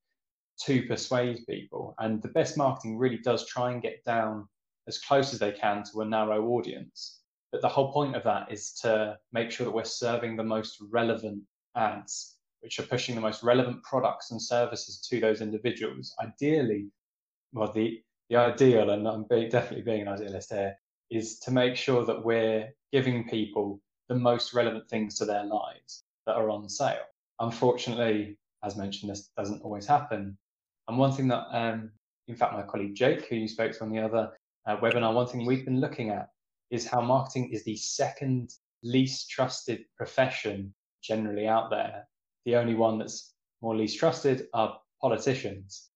to 0.65 0.83
persuade 0.87 1.47
people. 1.49 1.95
And 1.99 2.21
the 2.21 2.29
best 2.29 2.57
marketing 2.57 2.99
really 2.99 3.19
does 3.19 3.47
try 3.47 3.71
and 3.71 3.83
get 3.83 4.05
down 4.05 4.49
as 4.89 4.99
close 4.99 5.33
as 5.33 5.39
they 5.39 5.53
can 5.53 5.85
to 5.85 6.01
a 6.01 6.05
narrow 6.05 6.45
audience. 6.49 7.18
But 7.53 7.63
the 7.63 7.69
whole 7.69 7.93
point 7.93 8.15
of 8.15 8.25
that 8.25 8.53
is 8.53 8.73
to 8.83 9.19
make 9.33 9.51
sure 9.51 9.65
that 9.65 9.73
we're 9.73 9.85
serving 9.85 10.37
the 10.37 10.45
most 10.45 10.79
relevant 10.91 11.43
ads, 11.77 12.37
which 12.61 12.79
are 12.79 12.85
pushing 12.85 13.15
the 13.15 13.21
most 13.21 13.43
relevant 13.43 13.83
products 13.83 14.31
and 14.31 14.41
services 14.41 15.01
to 15.09 15.21
those 15.21 15.41
individuals. 15.41 16.15
Ideally, 16.21 16.91
well, 17.53 17.73
the, 17.73 18.03
the 18.29 18.37
ideal, 18.37 18.91
and 18.91 19.09
I'm 19.09 19.25
being, 19.31 19.49
definitely 19.49 19.85
being 19.85 20.03
an 20.03 20.09
idealist 20.09 20.53
here, 20.53 20.75
is 21.11 21.39
to 21.41 21.51
make 21.51 21.77
sure 21.77 22.05
that 22.05 22.23
we're 22.23 22.69
giving 22.93 23.29
people 23.29 23.81
the 24.09 24.15
most 24.15 24.53
relevant 24.53 24.89
things 24.89 25.17
to 25.19 25.25
their 25.25 25.45
lives 25.45 26.05
that 26.27 26.37
are 26.37 26.51
on 26.51 26.69
sale. 26.69 26.99
Unfortunately, 27.41 28.37
as 28.63 28.77
mentioned, 28.77 29.11
this 29.11 29.31
doesn't 29.37 29.63
always 29.63 29.87
happen. 29.87 30.37
And 30.89 30.99
one 30.99 31.13
thing 31.13 31.29
that, 31.29 31.47
um, 31.53 31.91
in 32.27 32.37
fact, 32.37 32.53
my 32.53 32.63
colleague 32.63 32.95
Jake, 32.95 33.27
who 33.27 33.37
you 33.37 33.49
spoke 33.49 33.73
to 33.73 33.85
on 33.85 33.91
the 33.91 34.01
other 34.01 34.33
uh, 34.67 34.77
webinar, 34.79 35.15
one 35.15 35.27
thing 35.27 35.47
we've 35.47 35.65
been 35.65 35.81
looking 35.81 36.11
at 36.11 36.29
is 36.71 36.87
how 36.87 37.01
marketing 37.01 37.51
is 37.53 37.65
the 37.65 37.77
second 37.77 38.51
least 38.83 39.31
trusted 39.31 39.85
profession 39.97 40.75
generally 41.03 41.47
out 41.47 41.71
there. 41.71 42.07
The 42.45 42.57
only 42.57 42.75
one 42.75 42.99
that's 42.99 43.35
more 43.63 43.77
least 43.77 43.99
trusted 43.99 44.47
are 44.55 44.79
politicians. 45.01 45.91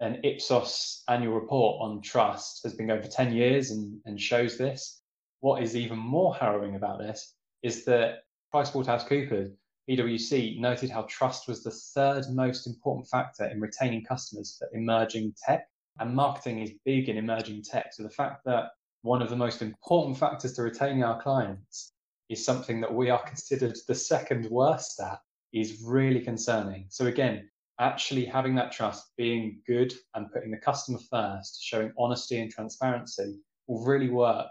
An 0.00 0.20
Ipsos 0.24 1.02
annual 1.08 1.34
report 1.34 1.80
on 1.80 2.02
trust 2.02 2.62
has 2.64 2.74
been 2.74 2.86
going 2.86 3.02
for 3.02 3.08
10 3.08 3.32
years 3.32 3.70
and, 3.70 3.98
and 4.04 4.20
shows 4.20 4.58
this. 4.58 5.00
What 5.40 5.62
is 5.62 5.76
even 5.76 5.98
more 5.98 6.34
harrowing 6.34 6.76
about 6.76 6.98
this 6.98 7.34
is 7.62 7.84
that 7.86 8.24
PricewaterhouseCoopers, 8.54 9.52
PwC, 9.88 10.58
noted 10.58 10.90
how 10.90 11.02
trust 11.08 11.48
was 11.48 11.62
the 11.62 11.70
third 11.70 12.24
most 12.30 12.66
important 12.66 13.08
factor 13.08 13.46
in 13.46 13.60
retaining 13.60 14.04
customers 14.04 14.56
for 14.58 14.68
emerging 14.76 15.34
tech. 15.46 15.66
And 15.98 16.14
marketing 16.14 16.60
is 16.60 16.72
big 16.84 17.08
in 17.08 17.16
emerging 17.16 17.62
tech. 17.62 17.94
So 17.94 18.02
the 18.02 18.10
fact 18.10 18.44
that 18.44 18.66
one 19.06 19.22
of 19.22 19.30
the 19.30 19.36
most 19.36 19.62
important 19.62 20.18
factors 20.18 20.52
to 20.54 20.62
retaining 20.62 21.04
our 21.04 21.22
clients 21.22 21.92
is 22.28 22.44
something 22.44 22.80
that 22.80 22.92
we 22.92 23.08
are 23.08 23.22
considered 23.22 23.78
the 23.86 23.94
second 23.94 24.50
worst 24.50 25.00
at 25.00 25.20
is 25.52 25.80
really 25.84 26.20
concerning. 26.20 26.86
So 26.88 27.06
again, 27.06 27.48
actually 27.78 28.24
having 28.24 28.56
that 28.56 28.72
trust, 28.72 29.12
being 29.16 29.60
good 29.64 29.94
and 30.14 30.30
putting 30.32 30.50
the 30.50 30.56
customer 30.56 30.98
first, 31.08 31.62
showing 31.62 31.92
honesty 31.96 32.40
and 32.40 32.50
transparency 32.50 33.38
will 33.68 33.84
really 33.84 34.10
work. 34.10 34.48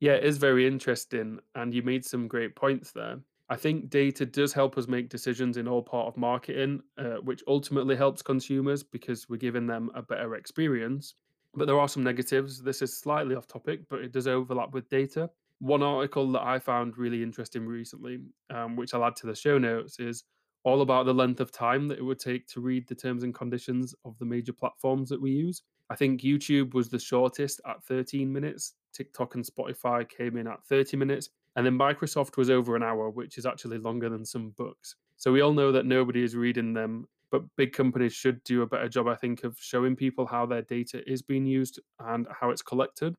Yeah, 0.00 0.12
it 0.12 0.24
is 0.24 0.36
very 0.36 0.66
interesting. 0.66 1.38
And 1.54 1.72
you 1.72 1.82
made 1.82 2.04
some 2.04 2.28
great 2.28 2.54
points 2.54 2.92
there. 2.92 3.16
I 3.48 3.56
think 3.56 3.88
data 3.88 4.26
does 4.26 4.52
help 4.52 4.76
us 4.76 4.88
make 4.88 5.08
decisions 5.08 5.56
in 5.56 5.66
all 5.66 5.82
part 5.82 6.08
of 6.08 6.18
marketing, 6.18 6.82
uh, 6.98 7.16
which 7.22 7.42
ultimately 7.48 7.96
helps 7.96 8.20
consumers 8.20 8.82
because 8.82 9.26
we're 9.26 9.36
giving 9.36 9.66
them 9.66 9.90
a 9.94 10.02
better 10.02 10.34
experience. 10.34 11.14
But 11.56 11.66
there 11.66 11.78
are 11.78 11.88
some 11.88 12.04
negatives. 12.04 12.62
This 12.62 12.82
is 12.82 12.96
slightly 12.96 13.34
off 13.34 13.48
topic, 13.48 13.80
but 13.88 14.00
it 14.00 14.12
does 14.12 14.26
overlap 14.26 14.72
with 14.72 14.88
data. 14.88 15.30
One 15.58 15.82
article 15.82 16.30
that 16.32 16.42
I 16.42 16.58
found 16.58 16.98
really 16.98 17.22
interesting 17.22 17.66
recently, 17.66 18.18
um, 18.50 18.76
which 18.76 18.92
I'll 18.92 19.04
add 19.04 19.16
to 19.16 19.26
the 19.26 19.34
show 19.34 19.56
notes, 19.56 19.98
is 19.98 20.24
all 20.64 20.82
about 20.82 21.06
the 21.06 21.14
length 21.14 21.40
of 21.40 21.50
time 21.50 21.88
that 21.88 21.98
it 21.98 22.02
would 22.02 22.18
take 22.18 22.46
to 22.48 22.60
read 22.60 22.86
the 22.88 22.94
terms 22.94 23.22
and 23.22 23.34
conditions 23.34 23.94
of 24.04 24.18
the 24.18 24.24
major 24.24 24.52
platforms 24.52 25.08
that 25.08 25.20
we 25.20 25.30
use. 25.30 25.62
I 25.88 25.94
think 25.94 26.20
YouTube 26.20 26.74
was 26.74 26.88
the 26.88 26.98
shortest 26.98 27.60
at 27.66 27.82
13 27.84 28.30
minutes. 28.30 28.74
TikTok 28.92 29.34
and 29.36 29.44
Spotify 29.44 30.06
came 30.08 30.36
in 30.36 30.46
at 30.46 30.64
30 30.64 30.96
minutes. 30.96 31.30
And 31.54 31.64
then 31.64 31.78
Microsoft 31.78 32.36
was 32.36 32.50
over 32.50 32.76
an 32.76 32.82
hour, 32.82 33.08
which 33.08 33.38
is 33.38 33.46
actually 33.46 33.78
longer 33.78 34.10
than 34.10 34.26
some 34.26 34.50
books. 34.58 34.96
So 35.16 35.32
we 35.32 35.40
all 35.40 35.54
know 35.54 35.72
that 35.72 35.86
nobody 35.86 36.22
is 36.22 36.36
reading 36.36 36.74
them, 36.74 37.08
but 37.30 37.42
big 37.56 37.72
companies 37.72 38.12
should 38.12 38.42
do 38.44 38.62
a 38.62 38.66
better 38.66 38.88
job, 38.88 39.08
I 39.08 39.14
think, 39.14 39.44
of 39.44 39.56
showing 39.60 39.96
people 39.96 40.26
how 40.26 40.46
their 40.46 40.62
data 40.62 41.02
is 41.10 41.22
being 41.22 41.46
used 41.46 41.80
and 41.98 42.26
how 42.40 42.50
it's 42.50 42.62
collected. 42.62 43.14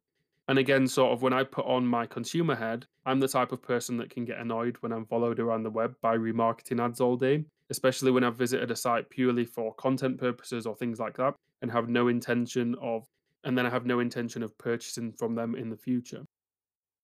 And 0.48 0.60
again, 0.60 0.88
sort 0.88 1.12
of 1.12 1.22
when 1.22 1.34
I 1.34 1.44
put 1.44 1.66
on 1.66 1.86
my 1.86 2.06
consumer 2.06 2.56
head, 2.56 2.86
I'm 3.06 3.20
the 3.20 3.28
type 3.28 3.52
of 3.52 3.62
person 3.62 3.98
that 3.98 4.10
can 4.10 4.24
get 4.24 4.40
annoyed 4.40 4.78
when 4.80 4.94
I'm 4.94 5.06
followed 5.06 5.40
around 5.40 5.64
the 5.64 5.70
web 5.70 5.96
by 6.02 6.16
remarketing 6.16 6.82
ads 6.84 7.02
all 7.02 7.18
day, 7.18 7.44
especially 7.70 8.12
when 8.12 8.24
I've 8.24 8.38
visited 8.38 8.72
a 8.72 8.76
site 8.76 9.10
purely 9.10 9.44
for 9.44 9.74
content 9.74 10.18
purposes 10.18 10.66
or 10.66 10.76
things 10.76 11.00
like 11.00 11.18
that 11.18 11.36
and 11.62 11.72
have 11.72 11.90
no 11.90 12.08
intention 12.08 12.76
of, 12.82 13.06
and 13.44 13.58
then 13.58 13.66
I 13.66 13.70
have 13.70 13.86
no 13.86 14.00
intention 14.00 14.42
of 14.42 14.58
purchasing 14.58 15.12
from 15.12 15.36
them 15.36 15.56
in 15.56 15.70
the 15.70 15.78
future. 15.78 16.24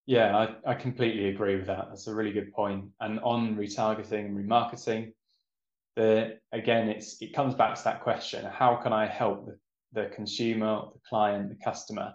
Yeah, 0.05 0.35
I, 0.37 0.71
I 0.71 0.73
completely 0.75 1.29
agree 1.29 1.55
with 1.55 1.67
that. 1.67 1.87
That's 1.89 2.07
a 2.07 2.15
really 2.15 2.33
good 2.33 2.51
point. 2.53 2.85
And 2.99 3.19
on 3.21 3.55
retargeting 3.55 4.25
and 4.25 4.37
remarketing, 4.37 5.13
the 5.95 6.39
again, 6.51 6.89
it's 6.89 7.21
it 7.21 7.33
comes 7.33 7.55
back 7.55 7.75
to 7.75 7.83
that 7.85 8.01
question: 8.01 8.45
How 8.45 8.75
can 8.75 8.93
I 8.93 9.05
help 9.07 9.45
the, 9.45 9.57
the 9.93 10.09
consumer, 10.09 10.81
the 10.93 10.99
client, 11.09 11.49
the 11.49 11.63
customer? 11.63 12.13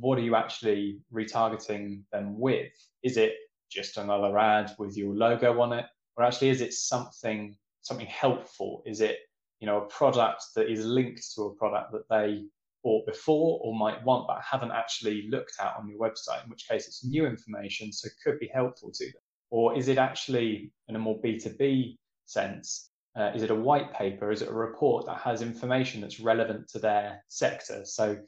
what 0.00 0.18
are 0.18 0.22
you 0.22 0.36
actually 0.36 0.98
retargeting 1.12 2.02
them 2.12 2.38
with? 2.38 2.72
Is 3.02 3.16
it 3.16 3.34
just 3.70 3.96
another 3.96 4.36
ad 4.38 4.72
with 4.78 4.96
your 4.96 5.14
logo 5.14 5.60
on 5.60 5.72
it, 5.72 5.86
or 6.16 6.24
actually 6.24 6.50
is 6.50 6.60
it 6.60 6.72
something 6.72 7.56
something 7.82 8.06
helpful? 8.06 8.82
Is 8.86 9.00
it 9.00 9.18
you 9.60 9.66
know 9.66 9.82
a 9.82 9.86
product 9.86 10.44
that 10.54 10.70
is 10.70 10.84
linked 10.84 11.22
to 11.34 11.42
a 11.42 11.54
product 11.54 11.92
that 11.92 12.08
they 12.10 12.44
bought 12.82 13.06
before 13.06 13.58
or 13.62 13.76
might 13.76 14.04
want 14.04 14.26
but 14.28 14.40
haven't 14.42 14.70
actually 14.70 15.28
looked 15.30 15.54
at 15.60 15.74
on 15.78 15.88
your 15.88 15.98
website? 15.98 16.44
In 16.44 16.50
which 16.50 16.68
case 16.68 16.86
it's 16.86 17.04
new 17.04 17.26
information, 17.26 17.92
so 17.92 18.08
could 18.22 18.38
be 18.38 18.50
helpful 18.52 18.90
to 18.92 19.04
them. 19.06 19.22
Or 19.50 19.76
is 19.76 19.88
it 19.88 19.98
actually 19.98 20.72
in 20.88 20.96
a 20.96 20.98
more 20.98 21.18
B 21.22 21.38
two 21.38 21.54
B 21.58 21.98
sense? 22.26 22.90
Uh, 23.18 23.32
is 23.34 23.42
it 23.42 23.50
a 23.50 23.54
white 23.54 23.92
paper? 23.94 24.30
Is 24.30 24.42
it 24.42 24.48
a 24.48 24.52
report 24.52 25.06
that 25.06 25.18
has 25.18 25.40
information 25.40 26.00
that's 26.02 26.20
relevant 26.20 26.68
to 26.68 26.78
their 26.78 27.24
sector? 27.28 27.84
So 27.84 28.18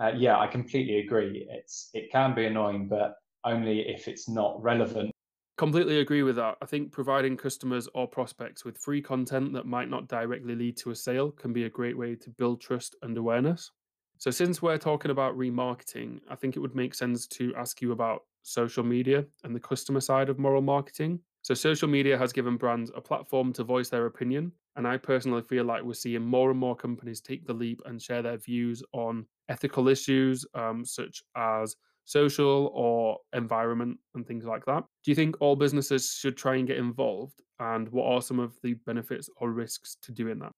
uh, 0.00 0.12
yeah, 0.16 0.38
I 0.38 0.46
completely 0.46 1.00
agree. 1.00 1.46
It's 1.50 1.90
it 1.92 2.10
can 2.10 2.34
be 2.34 2.46
annoying, 2.46 2.88
but 2.88 3.16
only 3.44 3.80
if 3.80 4.08
it's 4.08 4.28
not 4.28 4.62
relevant. 4.62 5.10
Completely 5.56 5.98
agree 5.98 6.22
with 6.22 6.36
that. 6.36 6.56
I 6.62 6.66
think 6.66 6.92
providing 6.92 7.36
customers 7.36 7.88
or 7.92 8.06
prospects 8.06 8.64
with 8.64 8.78
free 8.78 9.02
content 9.02 9.52
that 9.54 9.66
might 9.66 9.90
not 9.90 10.06
directly 10.06 10.54
lead 10.54 10.76
to 10.78 10.92
a 10.92 10.94
sale 10.94 11.32
can 11.32 11.52
be 11.52 11.64
a 11.64 11.70
great 11.70 11.98
way 11.98 12.14
to 12.14 12.30
build 12.30 12.60
trust 12.60 12.94
and 13.02 13.18
awareness. 13.18 13.72
So, 14.18 14.30
since 14.30 14.62
we're 14.62 14.78
talking 14.78 15.10
about 15.10 15.36
remarketing, 15.36 16.20
I 16.30 16.36
think 16.36 16.56
it 16.56 16.60
would 16.60 16.76
make 16.76 16.94
sense 16.94 17.26
to 17.28 17.52
ask 17.56 17.82
you 17.82 17.90
about 17.90 18.22
social 18.42 18.84
media 18.84 19.24
and 19.42 19.54
the 19.54 19.60
customer 19.60 20.00
side 20.00 20.28
of 20.28 20.38
moral 20.38 20.62
marketing. 20.62 21.20
So, 21.42 21.54
social 21.54 21.88
media 21.88 22.18
has 22.18 22.32
given 22.32 22.56
brands 22.56 22.90
a 22.94 23.00
platform 23.00 23.52
to 23.54 23.64
voice 23.64 23.88
their 23.88 24.06
opinion. 24.06 24.52
And 24.76 24.86
I 24.86 24.96
personally 24.96 25.42
feel 25.42 25.64
like 25.64 25.82
we're 25.82 25.94
seeing 25.94 26.24
more 26.24 26.50
and 26.50 26.58
more 26.58 26.76
companies 26.76 27.20
take 27.20 27.46
the 27.46 27.54
leap 27.54 27.80
and 27.84 28.00
share 28.02 28.22
their 28.22 28.36
views 28.36 28.82
on 28.92 29.26
ethical 29.48 29.88
issues 29.88 30.44
um, 30.54 30.84
such 30.84 31.22
as 31.36 31.74
social 32.04 32.70
or 32.74 33.18
environment 33.32 33.98
and 34.14 34.26
things 34.26 34.44
like 34.44 34.64
that. 34.66 34.84
Do 35.04 35.10
you 35.10 35.14
think 35.14 35.36
all 35.40 35.56
businesses 35.56 36.12
should 36.14 36.36
try 36.36 36.56
and 36.56 36.66
get 36.66 36.78
involved? 36.78 37.42
And 37.58 37.88
what 37.90 38.06
are 38.06 38.22
some 38.22 38.38
of 38.38 38.58
the 38.62 38.74
benefits 38.74 39.28
or 39.36 39.50
risks 39.52 39.96
to 40.02 40.12
doing 40.12 40.38
that? 40.40 40.52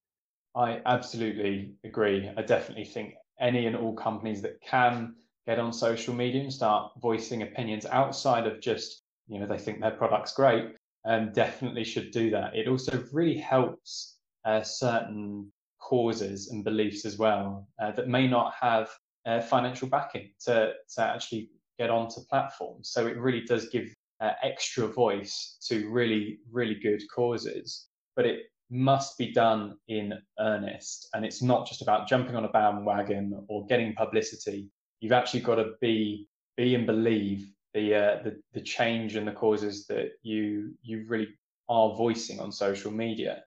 I 0.55 0.81
absolutely 0.87 1.77
agree. 1.85 2.29
I 2.29 2.43
definitely 2.43 2.85
think 2.85 3.15
any 3.39 3.67
and 3.67 3.77
all 3.77 3.95
companies 3.95 4.43
that 4.43 4.61
can 4.61 5.17
get 5.47 5.59
on 5.59 5.73
social 5.73 6.15
media 6.15 6.43
and 6.43 6.53
start 6.53 6.93
voicing 7.01 7.43
opinions 7.43 7.85
outside 7.87 8.47
of 8.47 8.61
just, 8.61 9.03
you 9.31 9.39
know, 9.39 9.47
they 9.47 9.59
think 9.59 9.81
their 9.81 9.93
product's 9.93 10.35
great, 10.35 10.75
and 11.05 11.33
definitely 11.33 11.85
should 11.85 12.11
do 12.11 12.31
that. 12.31 12.55
It 12.55 12.69
also 12.69 13.03
really 13.13 13.39
helps 13.39 14.17
uh, 14.45 14.63
certain 14.63 15.51
causes 15.81 16.51
and 16.51 16.65
beliefs 16.65 17.05
as 17.05 17.17
well 17.17 17.67
uh, 17.83 17.93
that 17.93 18.09
may 18.09 18.27
not 18.27 18.53
have 18.61 18.91
uh, 19.27 19.41
financial 19.41 19.89
backing 19.89 20.31
to, 20.45 20.73
to 20.95 21.03
actually 21.03 21.51
get 21.79 21.91
onto 21.91 22.21
platforms. 22.29 22.91
So 22.91 23.07
it 23.07 23.17
really 23.17 23.43
does 23.43 23.69
give 23.69 23.95
uh, 24.21 24.33
extra 24.43 24.87
voice 24.87 25.57
to 25.69 25.89
really, 25.91 26.41
really 26.51 26.75
good 26.75 27.03
causes. 27.15 27.87
But 28.17 28.27
it 28.27 28.41
must 28.71 29.17
be 29.17 29.33
done 29.33 29.77
in 29.89 30.15
earnest. 30.39 31.09
And 31.15 31.25
it's 31.25 31.43
not 31.43 31.67
just 31.67 31.83
about 31.83 32.09
jumping 32.09 32.37
on 32.37 32.45
a 32.45 32.51
bandwagon 32.51 33.45
or 33.49 33.67
getting 33.67 33.95
publicity. 33.95 34.69
You've 35.01 35.13
actually 35.13 35.41
got 35.41 35.57
to 35.57 35.73
be 35.81 36.29
be 36.57 36.75
and 36.75 36.87
believe 36.87 37.51
the 37.75 37.95
uh, 37.95 38.23
the, 38.25 38.41
the 38.53 38.61
change 38.61 39.17
and 39.17 39.27
the 39.27 39.33
causes 39.33 39.87
that 39.87 40.13
you 40.23 40.75
you 40.83 41.05
really 41.09 41.29
are 41.69 41.97
voicing 41.97 42.41
on 42.41 42.51
social 42.51 42.91
media. 42.91 43.43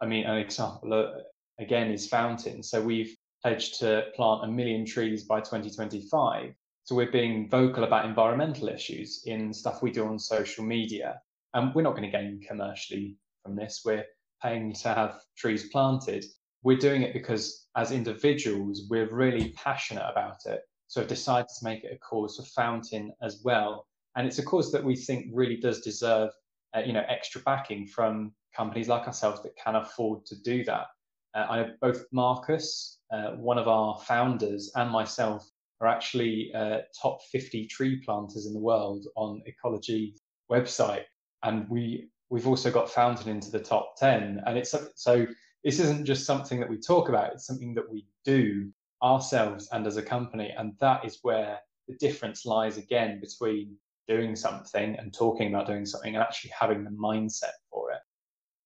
I 0.00 0.06
mean, 0.06 0.24
an 0.26 0.36
example 0.38 0.94
uh, 0.94 1.20
again 1.58 1.90
is 1.90 2.06
Fountain. 2.06 2.62
So 2.62 2.80
we've 2.80 3.14
pledged 3.42 3.78
to 3.80 4.06
plant 4.16 4.44
a 4.44 4.48
million 4.48 4.84
trees 4.84 5.24
by 5.24 5.40
2025. 5.40 6.54
So 6.84 6.94
we're 6.94 7.12
being 7.12 7.48
vocal 7.50 7.84
about 7.84 8.06
environmental 8.06 8.68
issues 8.68 9.22
in 9.26 9.52
stuff 9.52 9.82
we 9.82 9.90
do 9.90 10.06
on 10.06 10.18
social 10.18 10.64
media. 10.64 11.20
And 11.54 11.74
we're 11.74 11.82
not 11.82 11.96
going 11.96 12.10
to 12.10 12.16
gain 12.16 12.40
commercially 12.46 13.16
from 13.42 13.56
this. 13.56 13.82
We're 13.84 14.04
paying 14.42 14.72
to 14.72 14.88
have 14.88 15.20
trees 15.36 15.68
planted. 15.68 16.24
We're 16.62 16.78
doing 16.78 17.02
it 17.02 17.12
because 17.12 17.66
as 17.76 17.92
individuals, 17.92 18.82
we're 18.88 19.12
really 19.12 19.52
passionate 19.52 20.08
about 20.10 20.38
it. 20.46 20.62
So 20.88 21.02
I've 21.02 21.08
decided 21.08 21.48
to 21.48 21.64
make 21.64 21.84
it 21.84 21.92
a 21.92 21.98
cause 21.98 22.36
for 22.36 22.42
Fountain 22.42 23.12
as 23.22 23.42
well. 23.44 23.86
And 24.16 24.26
it's 24.26 24.38
a 24.38 24.44
cause 24.44 24.72
that 24.72 24.82
we 24.82 24.96
think 24.96 25.26
really 25.32 25.56
does 25.56 25.80
deserve, 25.82 26.30
uh, 26.74 26.80
you 26.80 26.92
know, 26.92 27.04
extra 27.08 27.40
backing 27.42 27.86
from 27.86 28.32
companies 28.56 28.88
like 28.88 29.06
ourselves 29.06 29.42
that 29.42 29.56
can 29.56 29.76
afford 29.76 30.24
to 30.26 30.36
do 30.42 30.64
that. 30.64 30.86
Uh, 31.34 31.46
I 31.50 31.56
know 31.58 31.70
both 31.80 32.04
Marcus, 32.10 33.00
uh, 33.12 33.32
one 33.32 33.58
of 33.58 33.68
our 33.68 33.98
founders, 34.06 34.72
and 34.74 34.90
myself 34.90 35.48
are 35.80 35.88
actually 35.88 36.50
uh, 36.54 36.78
top 37.00 37.22
50 37.30 37.66
tree 37.66 38.02
planters 38.04 38.46
in 38.46 38.54
the 38.54 38.58
world 38.58 39.06
on 39.14 39.42
Ecologi 39.46 40.14
website, 40.50 41.04
and 41.42 41.68
we 41.68 42.08
we've 42.30 42.48
also 42.48 42.70
got 42.70 42.90
Fountain 42.90 43.30
into 43.30 43.50
the 43.50 43.60
top 43.60 43.94
10. 43.96 44.42
And 44.46 44.58
it's 44.58 44.74
so 44.96 45.26
this 45.64 45.78
isn't 45.78 46.04
just 46.04 46.26
something 46.26 46.58
that 46.60 46.68
we 46.68 46.78
talk 46.78 47.08
about; 47.08 47.34
it's 47.34 47.46
something 47.46 47.74
that 47.74 47.88
we 47.90 48.06
do 48.24 48.72
ourselves 49.02 49.68
and 49.72 49.86
as 49.86 49.96
a 49.96 50.02
company, 50.02 50.52
and 50.56 50.72
that 50.80 51.04
is 51.04 51.18
where 51.22 51.58
the 51.86 51.94
difference 51.96 52.44
lies 52.44 52.76
again 52.76 53.20
between 53.20 53.76
doing 54.06 54.34
something 54.34 54.96
and 54.98 55.12
talking 55.12 55.48
about 55.48 55.66
doing 55.66 55.84
something 55.84 56.14
and 56.14 56.22
actually 56.22 56.52
having 56.58 56.84
the 56.84 56.90
mindset 56.90 57.52
for 57.70 57.90
it. 57.92 57.98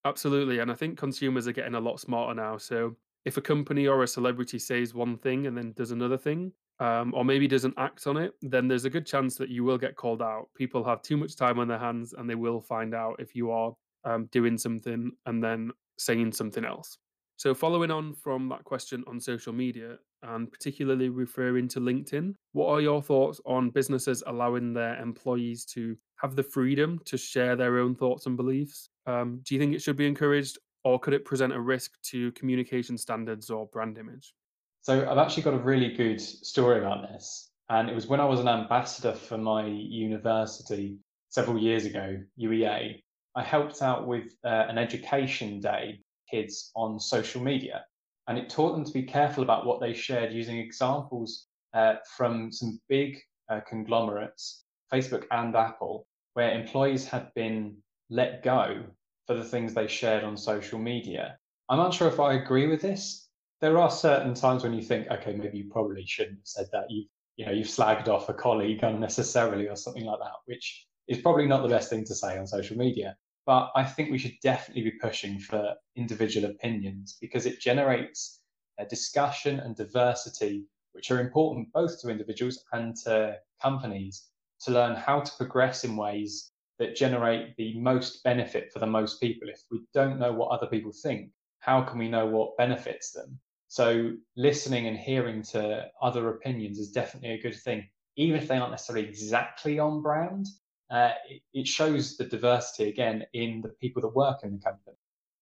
Absolutely. 0.05 0.61
And 0.61 0.71
I 0.71 0.75
think 0.75 0.99
consumers 0.99 1.47
are 1.47 1.53
getting 1.53 1.75
a 1.75 1.81
lot 1.81 2.01
smarter 2.01 2.35
now. 2.35 2.57
So 2.57 2.97
if 3.25 3.37
a 3.37 3.41
company 3.41 3.87
or 3.87 4.03
a 4.03 4.09
celebrity 4.09 4.59
says 4.59 4.95
one 4.95 5.17
thing 5.17 5.47
and 5.47 5.57
then 5.57 5.73
does 5.73 5.91
another 5.91 6.19
thing, 6.19 6.53
um, 6.81 7.13
or 7.15 7.25
maybe 7.25 7.47
doesn't 7.47 7.75
act 7.77 8.07
on 8.07 8.17
it, 8.17 8.35
then 8.43 8.67
there's 8.67 8.85
a 8.85 8.91
good 8.91 9.07
chance 9.07 9.37
that 9.37 9.49
you 9.49 9.63
will 9.63 9.79
get 9.79 9.95
called 9.95 10.23
out. 10.23 10.49
People 10.57 10.83
have 10.85 11.03
too 11.03 11.17
much 11.17 11.37
time 11.37 11.59
on 11.59 11.69
their 11.69 11.79
hands 11.79 12.15
and 12.17 12.29
they 12.29 12.35
will 12.35 12.61
find 12.61 12.95
out 12.95 13.17
if 13.21 13.37
you 13.37 13.51
are 13.51 13.73
um, 14.05 14.27
doing 14.33 14.59
something 14.59 15.13
and 15.27 15.43
then 15.43 15.71
saying 15.99 16.33
something 16.33 16.65
else. 16.65 16.99
So, 17.37 17.55
following 17.55 17.91
on 17.91 18.15
from 18.15 18.49
that 18.49 18.65
question 18.65 19.05
on 19.07 19.21
social 19.21 19.53
media, 19.53 19.99
and 20.23 20.51
particularly 20.51 21.09
referring 21.09 21.69
to 21.69 21.81
LinkedIn, 21.81 22.35
what 22.53 22.69
are 22.69 22.81
your 22.81 23.03
thoughts 23.03 23.41
on 23.45 23.71
businesses 23.71 24.23
allowing 24.27 24.73
their 24.73 25.01
employees 25.01 25.65
to 25.67 25.97
have 26.17 26.37
the 26.37 26.43
freedom 26.43 27.01
to 27.05 27.17
share 27.17 27.57
their 27.57 27.79
own 27.79 27.95
thoughts 27.95 28.27
and 28.27 28.37
beliefs? 28.37 28.89
Um, 29.07 29.41
do 29.43 29.55
you 29.55 29.61
think 29.61 29.75
it 29.75 29.83
should 29.83 29.97
be 29.97 30.07
encouraged, 30.07 30.59
or 30.85 30.99
could 30.99 31.15
it 31.15 31.25
present 31.25 31.53
a 31.53 31.61
risk 31.61 31.93
to 32.11 32.33
communication 32.33 32.97
standards 32.97 33.51
or 33.51 33.67
brand 33.67 33.99
image? 33.99 34.35
So, 34.83 35.09
I've 35.09 35.19
actually 35.19 35.45
got 35.45 35.55
a 35.55 35.59
really 35.59 35.95
good 35.95 36.21
story 36.21 36.79
about 36.79 37.03
this. 37.09 37.51
And 37.69 37.89
it 37.89 37.95
was 37.95 38.07
when 38.07 38.21
I 38.21 38.25
was 38.25 38.41
an 38.41 38.49
ambassador 38.49 39.13
for 39.13 39.39
my 39.39 39.65
university 39.65 40.99
several 41.31 41.59
years 41.59 41.87
ago, 41.87 42.19
UEA. 42.39 43.01
I 43.35 43.43
helped 43.43 43.81
out 43.81 44.07
with 44.07 44.35
uh, 44.45 44.67
an 44.69 44.77
education 44.77 45.61
day 45.61 46.01
kids 46.31 46.71
on 46.77 47.01
social 47.01 47.43
media. 47.43 47.85
And 48.29 48.39
it 48.39 48.49
taught 48.49 48.73
them 48.73 48.85
to 48.85 48.93
be 48.93 49.03
careful 49.03 49.43
about 49.43 49.67
what 49.67 49.81
they 49.81 49.95
shared 49.95 50.33
using 50.33 50.59
examples 50.59 51.47
uh, 51.75 51.97
from 52.17 52.53
some 52.53 52.81
big 52.89 53.19
uh, 53.51 53.61
conglomerates, 53.67 54.65
Facebook 54.93 55.25
and 55.31 55.55
Apple, 55.57 56.07
where 56.35 56.53
employees 56.53 57.07
had 57.07 57.33
been 57.35 57.77
let 58.11 58.43
go 58.43 58.85
for 59.27 59.35
the 59.35 59.45
things 59.45 59.75
they 59.75 59.87
shared 59.87 60.25
on 60.25 60.37
social 60.37 60.79
media. 60.79 61.39
I'm 61.69 61.79
not 61.79 61.95
sure 61.95 62.09
if 62.09 62.21
I 62.21 62.35
agree 62.35 62.67
with 62.67 62.83
this. 62.83 63.29
There 63.61 63.79
are 63.79 63.91
certain 63.91 64.35
times 64.35 64.63
when 64.63 64.75
you 64.75 64.83
think, 64.83 65.09
okay, 65.11 65.35
maybe 65.35 65.59
you 65.59 65.71
probably 65.71 66.05
shouldn't 66.05 66.39
have 66.39 66.47
said 66.47 66.67
that. 66.73 66.91
You've, 66.91 67.07
you 67.37 67.47
know, 67.47 67.53
you've 67.53 67.69
slagged 67.69 68.09
off 68.09 68.29
a 68.29 68.35
colleague 68.35 68.83
unnecessarily 68.83 69.69
or 69.69 69.77
something 69.77 70.05
like 70.05 70.19
that, 70.19 70.33
which 70.47 70.87
is 71.09 71.19
probably 71.19 71.47
not 71.47 71.63
the 71.63 71.69
best 71.69 71.89
thing 71.89 72.05
to 72.05 72.15
say 72.15 72.39
on 72.39 72.47
social 72.47 72.77
media. 72.77 73.17
But 73.45 73.73
I 73.75 73.85
think 73.85 74.11
we 74.11 74.19
should 74.19 74.39
definitely 74.41 74.85
be 74.85 74.99
pushing 74.99 75.39
for 75.41 75.75
individual 75.97 76.51
opinions 76.51 77.17
because 77.21 77.45
it 77.45 77.61
generates 77.61 78.41
a 78.79 78.87
discussion 78.87 79.59
and 79.61 79.75
diversity, 79.75 80.65
which 80.93 81.11
are 81.11 81.21
important 81.21 81.73
both 81.73 82.01
to 82.01 82.09
individuals 82.09 82.65
and 82.73 82.95
to 83.05 83.39
companies 83.61 84.29
to 84.61 84.71
learn 84.71 84.95
how 84.95 85.21
to 85.21 85.37
progress 85.37 85.83
in 85.85 85.97
ways 85.97 86.53
that 86.79 86.97
generate 86.97 87.57
the 87.57 87.79
most 87.79 88.23
benefit 88.23 88.73
for 88.73 88.79
the 88.79 88.87
most 88.87 89.21
people. 89.21 89.49
If 89.49 89.61
we 89.71 89.81
don't 89.93 90.19
know 90.19 90.33
what 90.33 90.51
other 90.51 90.67
people 90.67 90.93
think, 90.93 91.31
how 91.59 91.83
can 91.83 91.99
we 91.99 92.09
know 92.09 92.27
what 92.27 92.57
benefits 92.57 93.13
them? 93.13 93.41
So, 93.69 94.13
listening 94.37 94.87
and 94.87 94.97
hearing 94.97 95.43
to 95.45 95.91
other 96.01 96.29
opinions 96.29 96.79
is 96.79 96.93
definitely 96.93 97.33
a 97.33 97.41
good 97.41 97.57
thing, 97.57 97.89
even 98.17 98.41
if 98.41 98.47
they 98.47 98.59
aren't 98.59 98.73
necessarily 98.73 99.09
exactly 99.09 99.79
on 99.79 100.03
brand 100.03 100.47
uh, 100.93 101.13
it, 101.55 101.67
shows 101.67 102.17
the 102.17 102.25
diversity 102.25 102.91
again 102.91 103.25
in 103.33 103.63
the 103.63 103.71
people 103.81 104.03
that 104.03 104.15
work 104.15 104.41
in 104.45 104.53
the 104.53 104.59
company. 104.59 104.97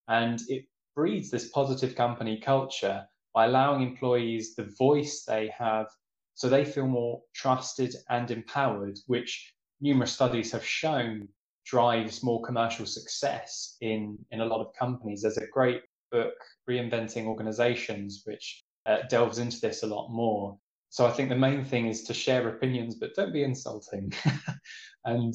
And 0.09 0.41
it 0.49 0.67
breeds 0.95 1.31
this 1.31 1.49
positive 1.51 1.95
company 1.95 2.41
culture 2.41 3.05
by 3.35 3.47
allowing 3.47 3.83
employees 3.83 4.55
the 4.55 4.73
voice 4.79 5.25
they 5.25 5.53
have 5.57 5.87
so 6.35 6.49
they 6.49 6.65
feel 6.65 6.87
more 6.87 7.21
trusted 7.35 7.95
and 8.09 8.31
empowered, 8.31 8.99
which 9.07 9.53
numerous 9.81 10.13
studies 10.13 10.53
have 10.53 10.65
shown 10.65 11.29
drives 11.67 12.23
more 12.23 12.43
commercial 12.43 12.87
success 12.87 13.77
in, 13.81 14.19
in 14.31 14.41
a 14.41 14.45
lot 14.47 14.61
of 14.61 14.73
companies. 14.73 15.23
There's 15.23 15.37
a 15.37 15.47
great 15.53 15.83
book, 16.11 16.35
Reinventing 16.69 17.27
Organizations, 17.27 18.23
which 18.25 18.65
uh, 18.87 18.99
delves 19.09 19.39
into 19.39 19.61
this 19.61 19.83
a 19.83 19.87
lot 19.87 20.09
more. 20.09 20.59
So 20.91 21.07
I 21.07 21.13
think 21.13 21.29
the 21.29 21.37
main 21.37 21.65
thing 21.65 21.87
is 21.87 22.03
to 22.05 22.15
share 22.15 22.49
opinions, 22.49 22.97
but 22.97 23.15
don't 23.15 23.33
be 23.33 23.45
insulting. 23.45 24.13
and 25.05 25.33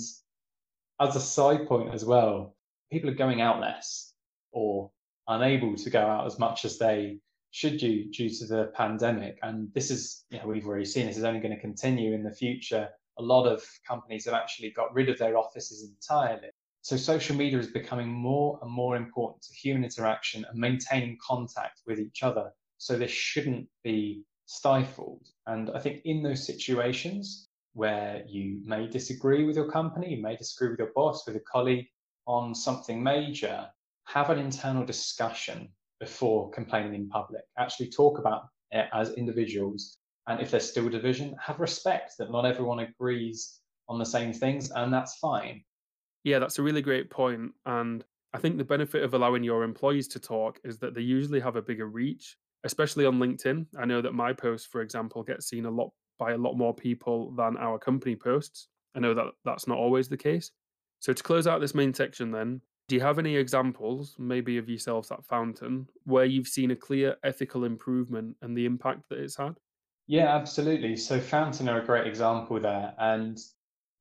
as 1.00 1.16
a 1.16 1.20
side 1.20 1.66
point 1.66 1.94
as 1.94 2.04
well, 2.04 2.56
people 2.92 3.10
are 3.10 3.16
going 3.16 3.42
out 3.42 3.62
less 3.62 4.14
or 4.52 4.92
unable 5.28 5.76
to 5.76 5.90
go 5.90 6.02
out 6.02 6.26
as 6.26 6.38
much 6.38 6.66
as 6.66 6.78
they 6.78 7.20
should 7.52 7.78
do 7.78 8.04
due 8.12 8.30
to 8.30 8.46
the 8.46 8.72
pandemic. 8.76 9.40
And 9.44 9.74
this 9.74 9.92
is, 9.92 10.26
you 10.30 10.40
know, 10.40 10.48
we've 10.48 10.68
already 10.68 10.84
seen 10.84 11.08
this 11.08 11.18
is 11.18 11.24
only 11.24 11.40
going 11.40 11.56
to 11.56 11.62
continue 11.62 12.14
in 12.14 12.24
the 12.24 12.34
future. 12.34 12.90
A 13.18 13.24
lot 13.24 13.48
of 13.48 13.64
companies 13.88 14.26
have 14.26 14.34
actually 14.34 14.72
got 14.72 14.94
rid 14.94 15.08
of 15.08 15.18
their 15.18 15.38
offices 15.38 15.90
entirely. 15.90 16.50
So 16.82 16.98
social 16.98 17.36
media 17.36 17.60
is 17.60 17.68
becoming 17.68 18.10
more 18.10 18.60
and 18.62 18.70
more 18.70 18.98
important 18.98 19.42
to 19.44 19.54
human 19.54 19.86
interaction 19.86 20.46
and 20.50 20.60
maintaining 20.60 21.18
contact 21.26 21.82
with 21.88 21.98
each 21.98 22.24
other. 22.24 22.52
So 22.78 22.98
this 22.98 23.10
shouldn't 23.10 23.68
be 23.86 24.26
stifled. 24.46 25.28
And 25.48 25.70
I 25.72 25.80
think 25.80 26.02
in 26.06 26.24
those 26.24 26.46
situations 26.46 27.48
where 27.74 28.24
you 28.28 28.62
may 28.64 28.88
disagree 28.88 29.44
with 29.44 29.56
your 29.56 29.70
company, 29.70 30.16
you 30.16 30.22
may 30.22 30.36
disagree 30.36 30.70
with 30.70 30.80
your 30.80 30.92
boss, 30.96 31.26
with 31.28 31.36
a 31.36 31.42
colleague 31.42 31.88
on 32.26 32.56
something 32.56 33.02
major, 33.04 33.68
have 34.06 34.30
an 34.30 34.40
internal 34.40 34.86
discussion 34.86 35.70
before 36.00 36.50
complaining 36.52 36.96
in 36.96 37.10
public. 37.10 37.42
Actually 37.58 37.90
talk 37.90 38.20
about 38.20 38.48
it 38.72 38.88
as 38.94 39.12
individuals. 39.14 39.98
And 40.28 40.42
if 40.42 40.52
there's 40.52 40.70
still 40.70 40.90
division, 40.90 41.36
have 41.40 41.60
respect 41.60 42.14
that 42.18 42.32
not 42.32 42.46
everyone 42.46 42.80
agrees 42.80 43.60
on 43.88 44.00
the 44.00 44.06
same 44.06 44.34
things, 44.34 44.72
and 44.72 44.92
that's 44.92 45.18
fine. 45.18 45.64
Yeah, 46.24 46.40
that's 46.40 46.58
a 46.58 46.64
really 46.64 46.82
great 46.82 47.10
point. 47.12 47.52
And 47.66 48.04
I 48.34 48.40
think 48.40 48.58
the 48.58 48.64
benefit 48.64 49.04
of 49.04 49.14
allowing 49.14 49.44
your 49.44 49.64
employees 49.64 50.08
to 50.10 50.20
talk 50.20 50.60
is 50.64 50.80
that 50.80 50.96
they 50.96 51.02
usually 51.02 51.40
have 51.40 51.56
a 51.56 51.62
bigger 51.62 51.88
reach 51.88 52.38
especially 52.66 53.06
on 53.06 53.20
LinkedIn. 53.20 53.66
I 53.80 53.86
know 53.86 54.02
that 54.02 54.14
my 54.14 54.34
post, 54.34 54.72
for 54.72 54.82
example, 54.82 55.24
gets 55.24 55.48
seen 55.48 55.66
a 55.66 55.72
lot 55.72 55.92
by 56.20 56.32
a 56.32 56.38
lot 56.38 56.56
more 56.56 56.74
people 56.74 57.32
than 57.32 57.58
our 57.58 57.78
company 57.78 58.16
posts. 58.16 58.68
I 58.96 59.00
know 59.00 59.14
that 59.14 59.28
that's 59.44 59.68
not 59.68 59.78
always 59.78 60.10
the 60.10 60.18
case. 60.18 60.52
So 61.00 61.14
to 61.14 61.24
close 61.24 61.46
out 61.46 61.62
this 61.62 61.76
main 61.76 61.94
section, 61.94 62.32
then, 62.32 62.62
do 62.88 62.96
you 62.96 63.02
have 63.02 63.20
any 63.20 63.36
examples, 63.36 64.16
maybe 64.18 64.58
of 64.58 64.70
yourselves 64.70 65.12
at 65.12 65.26
Fountain, 65.26 65.88
where 66.04 66.26
you've 66.26 66.48
seen 66.48 66.72
a 66.72 66.76
clear 66.76 67.16
ethical 67.24 67.66
improvement 67.66 68.36
and 68.42 68.58
the 68.58 68.66
impact 68.66 69.04
that 69.10 69.20
it's 69.20 69.36
had? 69.36 69.56
Yeah, 70.08 70.36
absolutely. 70.36 70.96
So 70.96 71.20
Fountain 71.20 71.68
are 71.68 71.82
a 71.82 71.86
great 71.86 72.08
example 72.08 72.60
there, 72.60 72.94
and 72.98 73.38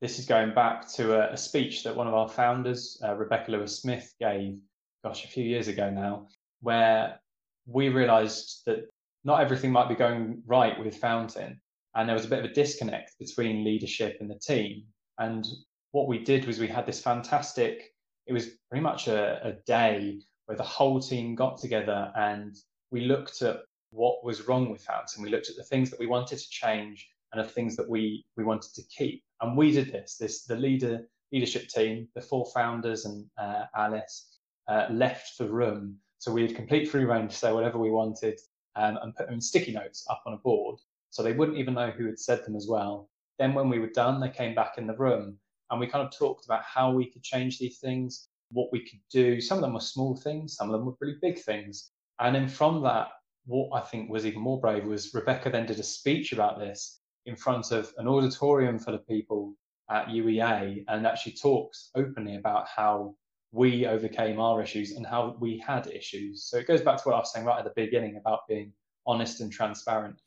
this 0.00 0.18
is 0.18 0.26
going 0.26 0.54
back 0.54 0.90
to 0.94 1.14
a, 1.14 1.32
a 1.32 1.36
speech 1.36 1.82
that 1.84 1.96
one 1.96 2.06
of 2.06 2.14
our 2.14 2.28
founders, 2.28 3.00
uh, 3.02 3.14
Rebecca 3.14 3.50
Lewis 3.50 3.80
Smith, 3.80 4.14
gave, 4.20 4.58
gosh, 5.02 5.24
a 5.24 5.28
few 5.28 5.44
years 5.44 5.66
ago 5.68 5.90
now, 5.90 6.28
where 6.60 7.18
we 7.66 7.88
realized 7.88 8.62
that 8.66 8.86
not 9.24 9.40
everything 9.40 9.72
might 9.72 9.88
be 9.88 9.94
going 9.94 10.42
right 10.46 10.78
with 10.78 10.96
Fountain, 10.96 11.60
and 11.94 12.08
there 12.08 12.16
was 12.16 12.26
a 12.26 12.28
bit 12.28 12.40
of 12.40 12.50
a 12.50 12.54
disconnect 12.54 13.18
between 13.18 13.64
leadership 13.64 14.18
and 14.20 14.30
the 14.30 14.38
team. 14.38 14.84
And 15.18 15.46
what 15.92 16.08
we 16.08 16.18
did 16.18 16.44
was 16.44 16.58
we 16.58 16.68
had 16.68 16.86
this 16.86 17.00
fantastic, 17.00 17.94
it 18.26 18.32
was 18.32 18.48
pretty 18.68 18.82
much 18.82 19.08
a, 19.08 19.40
a 19.46 19.52
day 19.66 20.20
where 20.46 20.56
the 20.56 20.64
whole 20.64 21.00
team 21.00 21.34
got 21.34 21.58
together 21.58 22.12
and 22.16 22.54
we 22.90 23.02
looked 23.02 23.42
at 23.42 23.60
what 23.90 24.24
was 24.24 24.46
wrong 24.48 24.70
with 24.70 24.82
Fountain. 24.82 25.22
we 25.22 25.30
looked 25.30 25.48
at 25.48 25.56
the 25.56 25.62
things 25.62 25.90
that 25.90 26.00
we 26.00 26.06
wanted 26.06 26.38
to 26.38 26.50
change 26.50 27.08
and 27.32 27.44
the 27.44 27.48
things 27.48 27.76
that 27.76 27.88
we 27.88 28.24
we 28.36 28.44
wanted 28.44 28.72
to 28.74 28.82
keep 28.96 29.22
and 29.40 29.56
we 29.56 29.72
did 29.72 29.92
this 29.92 30.16
this 30.16 30.44
the 30.44 30.56
leader 30.56 31.00
leadership 31.32 31.68
team 31.68 32.08
the 32.14 32.20
four 32.20 32.46
founders 32.54 33.04
and 33.04 33.26
uh, 33.38 33.64
alice 33.76 34.38
uh, 34.68 34.86
left 34.90 35.36
the 35.38 35.48
room 35.48 35.96
so 36.24 36.32
we 36.32 36.40
had 36.40 36.56
complete 36.56 36.88
free 36.88 37.04
reign 37.04 37.28
to 37.28 37.36
say 37.36 37.52
whatever 37.52 37.76
we 37.76 37.90
wanted 37.90 38.40
um, 38.76 38.98
and 39.02 39.14
put 39.14 39.26
them 39.26 39.34
in 39.34 39.40
sticky 39.42 39.72
notes 39.72 40.06
up 40.08 40.22
on 40.24 40.32
a 40.32 40.38
board 40.38 40.78
so 41.10 41.22
they 41.22 41.34
wouldn't 41.34 41.58
even 41.58 41.74
know 41.74 41.90
who 41.90 42.06
had 42.06 42.18
said 42.18 42.42
them 42.46 42.56
as 42.56 42.66
well. 42.66 43.10
Then 43.38 43.52
when 43.52 43.68
we 43.68 43.78
were 43.78 43.90
done 43.90 44.20
they 44.20 44.30
came 44.30 44.54
back 44.54 44.78
in 44.78 44.86
the 44.86 44.96
room 44.96 45.36
and 45.70 45.78
we 45.78 45.86
kind 45.86 46.02
of 46.02 46.16
talked 46.16 46.46
about 46.46 46.62
how 46.62 46.90
we 46.90 47.10
could 47.10 47.22
change 47.22 47.58
these 47.58 47.78
things 47.78 48.28
what 48.50 48.72
we 48.72 48.80
could 48.80 49.00
do. 49.12 49.38
Some 49.38 49.58
of 49.58 49.62
them 49.62 49.74
were 49.74 49.80
small 49.80 50.16
things 50.16 50.56
some 50.56 50.70
of 50.70 50.72
them 50.72 50.86
were 50.86 50.96
really 50.98 51.18
big 51.20 51.38
things. 51.38 51.90
And 52.20 52.34
then 52.34 52.48
from 52.48 52.82
that, 52.84 53.08
what 53.44 53.78
I 53.78 53.84
think 53.84 54.08
was 54.08 54.24
even 54.24 54.40
more 54.40 54.58
brave 54.58 54.86
was 54.86 55.12
Rebecca 55.12 55.50
then 55.50 55.66
did 55.66 55.78
a 55.78 55.82
speech 55.82 56.32
about 56.32 56.58
this 56.58 57.00
in 57.26 57.36
front 57.36 57.70
of 57.70 57.92
an 57.98 58.08
auditorium 58.08 58.78
full 58.78 58.94
of 58.94 59.06
people 59.06 59.54
at 59.90 60.06
UEA 60.06 60.84
and 60.88 61.06
actually 61.06 61.32
talks 61.32 61.90
openly 61.94 62.36
about 62.36 62.66
how 62.66 63.14
we 63.54 63.86
overcame 63.86 64.40
our 64.40 64.60
issues 64.60 64.92
and 64.92 65.06
how 65.06 65.36
we 65.38 65.62
had 65.64 65.86
issues. 65.86 66.44
So 66.44 66.58
it 66.58 66.66
goes 66.66 66.82
back 66.82 66.96
to 66.96 67.02
what 67.04 67.14
I 67.14 67.18
was 67.18 67.32
saying 67.32 67.46
right 67.46 67.58
at 67.58 67.64
the 67.64 67.72
beginning 67.76 68.16
about 68.16 68.40
being 68.48 68.72
honest 69.06 69.40
and 69.40 69.50
transparent. 69.50 70.20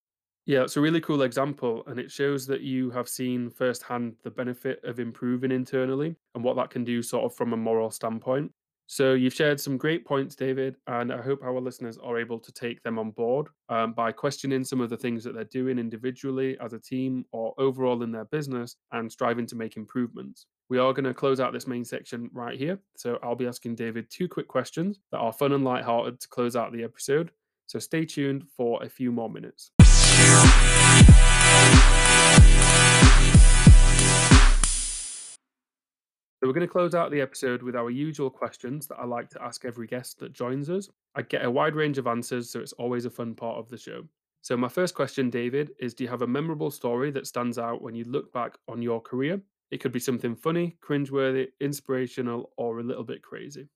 Yeah, 0.46 0.64
it's 0.64 0.78
a 0.78 0.82
really 0.82 1.02
cool 1.02 1.24
example, 1.24 1.84
and 1.88 2.00
it 2.00 2.10
shows 2.10 2.48
that 2.48 2.62
you 2.62 2.90
have 2.92 3.10
seen 3.10 3.50
firsthand 3.50 4.16
the 4.24 4.32
benefit 4.32 4.80
of 4.86 5.02
improving 5.02 5.52
internally 5.52 6.16
and 6.36 6.44
what 6.44 6.56
that 6.56 6.70
can 6.70 6.86
do, 6.86 7.04
sort 7.04 7.26
of, 7.26 7.36
from 7.36 7.52
a 7.52 7.58
moral 7.58 7.92
standpoint. 7.92 8.50
So 8.90 9.14
you've 9.14 9.34
shared 9.34 9.60
some 9.60 9.76
great 9.76 10.06
points, 10.06 10.34
David, 10.34 10.78
and 10.88 11.12
I 11.12 11.22
hope 11.22 11.44
our 11.44 11.60
listeners 11.60 11.98
are 11.98 12.18
able 12.18 12.40
to 12.40 12.52
take 12.54 12.82
them 12.84 12.98
on 12.98 13.12
board 13.12 13.48
um, 13.68 13.92
by 13.92 14.14
questioning 14.14 14.64
some 14.64 14.80
of 14.80 14.90
the 14.90 14.96
things 14.96 15.26
that 15.26 15.36
they're 15.36 15.44
doing 15.44 15.78
individually 15.78 16.58
as 16.62 16.72
a 16.72 16.80
team 16.80 17.26
or 17.34 17.54
overall 17.58 18.02
in 18.04 18.14
their 18.14 18.24
business 18.24 18.78
and 18.94 19.12
striving 19.12 19.48
to 19.48 19.58
make 19.58 19.76
improvements. 19.76 20.46
We 20.70 20.80
are 20.80 20.92
going 20.92 21.06
to 21.06 21.14
close 21.14 21.40
out 21.40 21.54
this 21.54 21.66
main 21.66 21.86
section 21.86 22.30
right 22.34 22.60
here. 22.60 22.78
So 22.98 23.20
I'll 23.24 23.36
be 23.36 23.48
asking 23.48 23.76
David 23.76 24.10
two 24.10 24.28
quick 24.28 24.50
questions 24.50 25.00
that 25.14 25.20
are 25.20 25.32
fun 25.32 25.54
and 25.54 25.64
light-hearted 25.64 26.20
to 26.20 26.28
close 26.28 26.58
out 26.58 26.74
the 26.74 26.84
episode. 26.84 27.32
So 27.68 27.80
stay 27.80 28.04
tuned 28.04 28.44
for 28.50 28.84
a 28.84 28.90
few 28.90 29.14
more 29.14 29.30
minutes. 29.30 29.72
So 29.80 29.88
we're 36.42 36.52
going 36.52 36.68
to 36.68 36.70
close 36.72 36.94
out 36.94 37.12
the 37.12 37.22
episode 37.22 37.64
with 37.64 37.78
our 37.78 37.90
usual 37.90 38.30
questions 38.30 38.88
that 38.88 38.98
I 38.98 39.06
like 39.06 39.30
to 39.30 39.42
ask 39.42 39.64
every 39.64 39.88
guest 39.88 40.20
that 40.20 40.34
joins 40.34 40.70
us. 40.70 40.90
I 41.16 41.22
get 41.22 41.46
a 41.46 41.50
wide 41.50 41.76
range 41.76 41.98
of 41.98 42.08
answers, 42.08 42.50
so 42.50 42.60
it's 42.60 42.74
always 42.74 43.06
a 43.06 43.10
fun 43.10 43.36
part 43.36 43.58
of 43.58 43.70
the 43.70 43.78
show. 43.78 44.04
So 44.42 44.58
my 44.58 44.68
first 44.68 44.96
question, 44.96 45.30
David, 45.30 45.72
is 45.80 45.94
do 45.94 46.04
you 46.04 46.10
have 46.10 46.24
a 46.24 46.28
memorable 46.28 46.72
story 46.72 47.10
that 47.12 47.26
stands 47.26 47.58
out 47.58 47.82
when 47.82 47.96
you 47.96 48.04
look 48.04 48.34
back 48.34 48.58
on 48.68 48.82
your 48.82 49.00
career? 49.00 49.40
It 49.72 49.80
could 49.82 49.92
be 49.92 50.00
something 50.00 50.36
funny, 50.36 50.78
cringeworthy, 50.82 51.48
inspirational, 51.60 52.52
or 52.58 52.80
a 52.80 52.84
little 52.84 53.04
bit 53.04 53.22
crazy. 53.22 53.68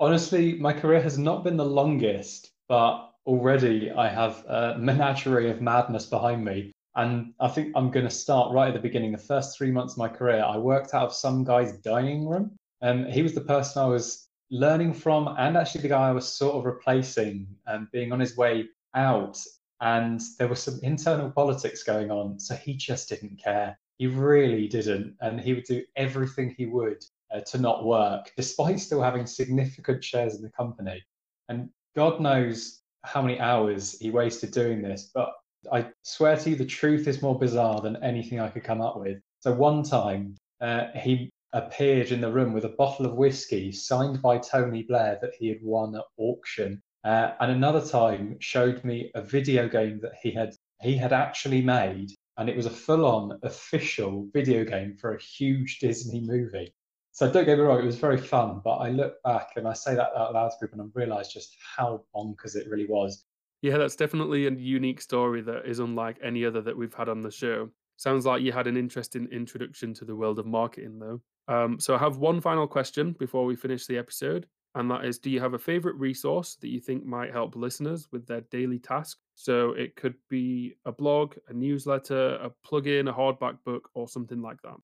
Honestly, 0.00 0.54
my 0.54 0.72
career 0.72 1.00
has 1.00 1.18
not 1.18 1.44
been 1.44 1.56
the 1.56 1.64
longest, 1.64 2.50
but 2.68 3.10
already 3.26 3.90
I 3.90 4.08
have 4.08 4.44
a 4.46 4.76
menagerie 4.78 5.50
of 5.50 5.62
madness 5.62 6.06
behind 6.06 6.44
me. 6.44 6.72
And 6.94 7.32
I 7.40 7.48
think 7.48 7.72
I'm 7.74 7.90
going 7.90 8.04
to 8.04 8.10
start 8.10 8.52
right 8.52 8.68
at 8.68 8.74
the 8.74 8.80
beginning. 8.80 9.12
The 9.12 9.18
first 9.18 9.56
three 9.56 9.70
months 9.70 9.94
of 9.94 9.98
my 9.98 10.08
career, 10.08 10.44
I 10.44 10.58
worked 10.58 10.92
out 10.92 11.06
of 11.06 11.14
some 11.14 11.44
guy's 11.44 11.78
dining 11.78 12.28
room. 12.28 12.56
And 12.82 13.06
he 13.10 13.22
was 13.22 13.34
the 13.34 13.40
person 13.40 13.80
I 13.80 13.86
was 13.86 14.28
learning 14.50 14.92
from, 14.92 15.34
and 15.38 15.56
actually 15.56 15.82
the 15.82 15.88
guy 15.88 16.08
I 16.08 16.12
was 16.12 16.28
sort 16.28 16.56
of 16.56 16.64
replacing 16.64 17.46
and 17.66 17.90
being 17.92 18.12
on 18.12 18.20
his 18.20 18.36
way 18.36 18.66
out. 18.94 19.38
And 19.80 20.20
there 20.38 20.48
was 20.48 20.62
some 20.62 20.78
internal 20.82 21.30
politics 21.30 21.82
going 21.82 22.10
on. 22.10 22.38
So 22.38 22.54
he 22.54 22.74
just 22.74 23.08
didn't 23.08 23.40
care. 23.42 23.78
He 23.98 24.06
really 24.06 24.68
didn't. 24.68 25.16
And 25.20 25.40
he 25.40 25.54
would 25.54 25.64
do 25.64 25.82
everything 25.96 26.54
he 26.56 26.66
would 26.66 27.02
uh, 27.34 27.40
to 27.40 27.58
not 27.58 27.84
work, 27.84 28.32
despite 28.36 28.80
still 28.80 29.02
having 29.02 29.26
significant 29.26 30.02
shares 30.04 30.36
in 30.36 30.42
the 30.42 30.50
company. 30.50 31.02
And 31.48 31.68
God 31.94 32.20
knows 32.20 32.80
how 33.04 33.22
many 33.22 33.38
hours 33.38 33.98
he 33.98 34.10
wasted 34.10 34.52
doing 34.52 34.82
this. 34.82 35.10
But 35.14 35.32
I 35.72 35.88
swear 36.02 36.36
to 36.36 36.50
you, 36.50 36.56
the 36.56 36.64
truth 36.64 37.06
is 37.06 37.22
more 37.22 37.38
bizarre 37.38 37.80
than 37.80 38.02
anything 38.02 38.40
I 38.40 38.48
could 38.48 38.64
come 38.64 38.80
up 38.80 38.98
with. 38.98 39.18
So 39.40 39.52
one 39.52 39.82
time, 39.82 40.36
uh, 40.60 40.86
he 40.96 41.30
appeared 41.52 42.12
in 42.12 42.20
the 42.20 42.32
room 42.32 42.52
with 42.52 42.64
a 42.64 42.70
bottle 42.70 43.06
of 43.06 43.14
whiskey 43.14 43.72
signed 43.72 44.22
by 44.22 44.38
Tony 44.38 44.84
Blair 44.84 45.18
that 45.20 45.34
he 45.38 45.48
had 45.48 45.62
won 45.62 45.94
at 45.94 46.04
auction. 46.16 46.80
Uh, 47.04 47.32
and 47.40 47.50
another 47.52 47.86
time 47.86 48.36
showed 48.40 48.82
me 48.84 49.10
a 49.14 49.22
video 49.22 49.68
game 49.68 50.00
that 50.00 50.12
he 50.22 50.30
had 50.30 50.54
he 50.80 50.96
had 50.96 51.12
actually 51.12 51.62
made, 51.62 52.10
and 52.38 52.48
it 52.48 52.56
was 52.56 52.66
a 52.66 52.70
full-on 52.70 53.38
official 53.42 54.28
video 54.32 54.64
game 54.64 54.96
for 54.96 55.14
a 55.14 55.20
huge 55.20 55.78
Disney 55.78 56.20
movie. 56.20 56.74
So 57.12 57.30
don't 57.30 57.44
get 57.44 57.58
me 57.58 57.64
wrong, 57.64 57.80
it 57.80 57.84
was 57.84 57.98
very 57.98 58.16
fun, 58.16 58.62
but 58.64 58.76
I 58.76 58.88
look 58.88 59.22
back 59.22 59.50
and 59.56 59.68
I 59.68 59.74
say 59.74 59.94
that 59.94 60.16
out 60.16 60.32
loud 60.32 60.48
to 60.48 60.56
people 60.60 60.80
and 60.80 60.90
I 60.94 60.98
realise 60.98 61.28
just 61.28 61.54
how 61.76 62.04
bonkers 62.14 62.56
it 62.56 62.68
really 62.70 62.86
was. 62.86 63.26
Yeah, 63.60 63.76
that's 63.76 63.96
definitely 63.96 64.46
a 64.46 64.50
unique 64.50 65.00
story 65.00 65.42
that 65.42 65.66
is 65.66 65.78
unlike 65.78 66.18
any 66.22 66.44
other 66.44 66.62
that 66.62 66.76
we've 66.76 66.94
had 66.94 67.08
on 67.08 67.20
the 67.20 67.30
show. 67.30 67.68
Sounds 67.96 68.24
like 68.24 68.42
you 68.42 68.50
had 68.50 68.66
an 68.66 68.76
interesting 68.76 69.28
introduction 69.30 69.92
to 69.94 70.04
the 70.04 70.16
world 70.16 70.38
of 70.38 70.46
marketing, 70.46 70.98
though. 70.98 71.20
Um, 71.48 71.78
so 71.78 71.94
I 71.94 71.98
have 71.98 72.16
one 72.16 72.40
final 72.40 72.66
question 72.66 73.14
before 73.18 73.44
we 73.44 73.56
finish 73.56 73.86
the 73.86 73.98
episode, 73.98 74.46
and 74.74 74.90
that 74.90 75.04
is: 75.04 75.18
Do 75.18 75.30
you 75.30 75.40
have 75.40 75.54
a 75.54 75.58
favorite 75.58 75.96
resource 75.96 76.56
that 76.56 76.68
you 76.68 76.80
think 76.80 77.04
might 77.04 77.32
help 77.32 77.56
listeners 77.56 78.08
with 78.12 78.26
their 78.26 78.42
daily 78.42 78.78
task? 78.78 79.18
So 79.34 79.72
it 79.72 79.96
could 79.96 80.14
be 80.28 80.74
a 80.84 80.92
blog, 80.92 81.34
a 81.48 81.52
newsletter, 81.52 82.34
a 82.36 82.50
plugin, 82.66 83.08
a 83.08 83.12
hardback 83.12 83.58
book, 83.64 83.90
or 83.94 84.08
something 84.08 84.42
like 84.42 84.60
that. 84.62 84.76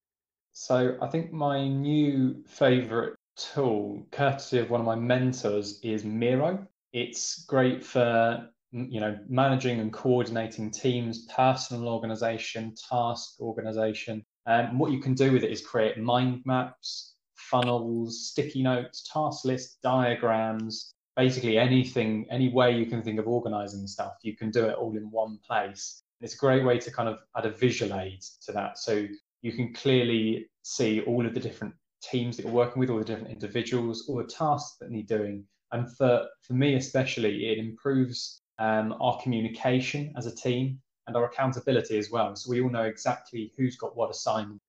So 0.53 0.97
I 1.01 1.07
think 1.09 1.33
my 1.33 1.69
new 1.69 2.43
favorite 2.47 3.17
tool, 3.37 4.07
courtesy 4.11 4.59
of 4.59 4.71
one 4.71 4.81
of 4.81 4.87
my 4.87 4.97
mentors, 4.97 5.81
is 5.83 6.05
Miro. 6.05 6.67
It's 6.93 7.45
great 7.45 7.85
for 7.85 8.49
you 8.73 9.01
know, 9.01 9.19
managing 9.29 9.81
and 9.81 9.93
coordinating 9.93 10.71
teams, 10.71 11.27
personal 11.35 11.89
organization, 11.89 12.75
task 12.91 13.41
organization. 13.41 14.25
And 14.47 14.79
what 14.79 14.93
you 14.93 15.01
can 15.01 15.15
do 15.15 15.33
with 15.33 15.43
it 15.43 15.51
is 15.51 15.67
create 15.67 15.99
mind 15.99 16.43
maps, 16.45 17.15
funnels, 17.51 18.29
sticky 18.29 18.63
notes, 18.63 19.09
task 19.13 19.45
lists, 19.45 19.79
diagrams, 19.83 20.95
basically 21.17 21.59
anything, 21.59 22.27
any 22.31 22.49
way 22.49 22.77
you 22.77 22.87
can 22.87 23.03
think 23.03 23.19
of 23.19 23.27
organizing 23.27 23.87
stuff, 23.87 24.15
you 24.23 24.37
can 24.37 24.51
do 24.51 24.67
it 24.67 24.77
all 24.77 24.97
in 24.97 25.11
one 25.11 25.39
place. 25.47 26.03
It's 26.21 26.35
a 26.35 26.39
great 26.39 26.65
way 26.65 26.79
to 26.79 26.91
kind 26.91 27.09
of 27.09 27.19
add 27.37 27.47
a 27.47 27.51
visual 27.51 27.99
aid 27.99 28.21
to 28.47 28.53
that. 28.53 28.79
So 28.79 29.07
you 29.43 29.53
can 29.53 29.73
clearly 29.73 30.51
see 30.63 31.01
all 31.03 31.27
of 31.27 31.35
the 31.35 31.41
different 31.41 31.75
teams 32.03 32.37
that 32.37 32.45
you're 32.45 32.53
working 32.53 32.81
with, 32.81 32.91
all 32.91 32.99
the 32.99 33.05
different 33.05 33.33
individuals, 33.33 34.07
all 34.09 34.17
the 34.17 34.25
tasks 34.25 34.77
that 34.81 34.91
need 34.91 35.07
doing. 35.07 35.45
And 35.73 35.91
for, 35.97 36.27
for 36.43 36.55
me 36.55 36.75
especially, 36.75 37.49
it 37.49 37.59
improves 37.59 38.43
um, 38.59 38.95
our 39.01 39.21
communication 39.23 40.13
as 40.17 40.27
a 40.27 40.35
team, 40.35 40.81
and 41.09 41.17
our 41.17 41.25
accountability 41.25 41.99
as 41.99 42.11
well. 42.11 42.37
So 42.37 42.51
we 42.51 42.61
all 42.61 42.71
know 42.71 42.83
exactly 42.83 43.53
who's 43.57 43.77
got 43.77 43.97
what 43.97 44.11
assignment. 44.11 44.61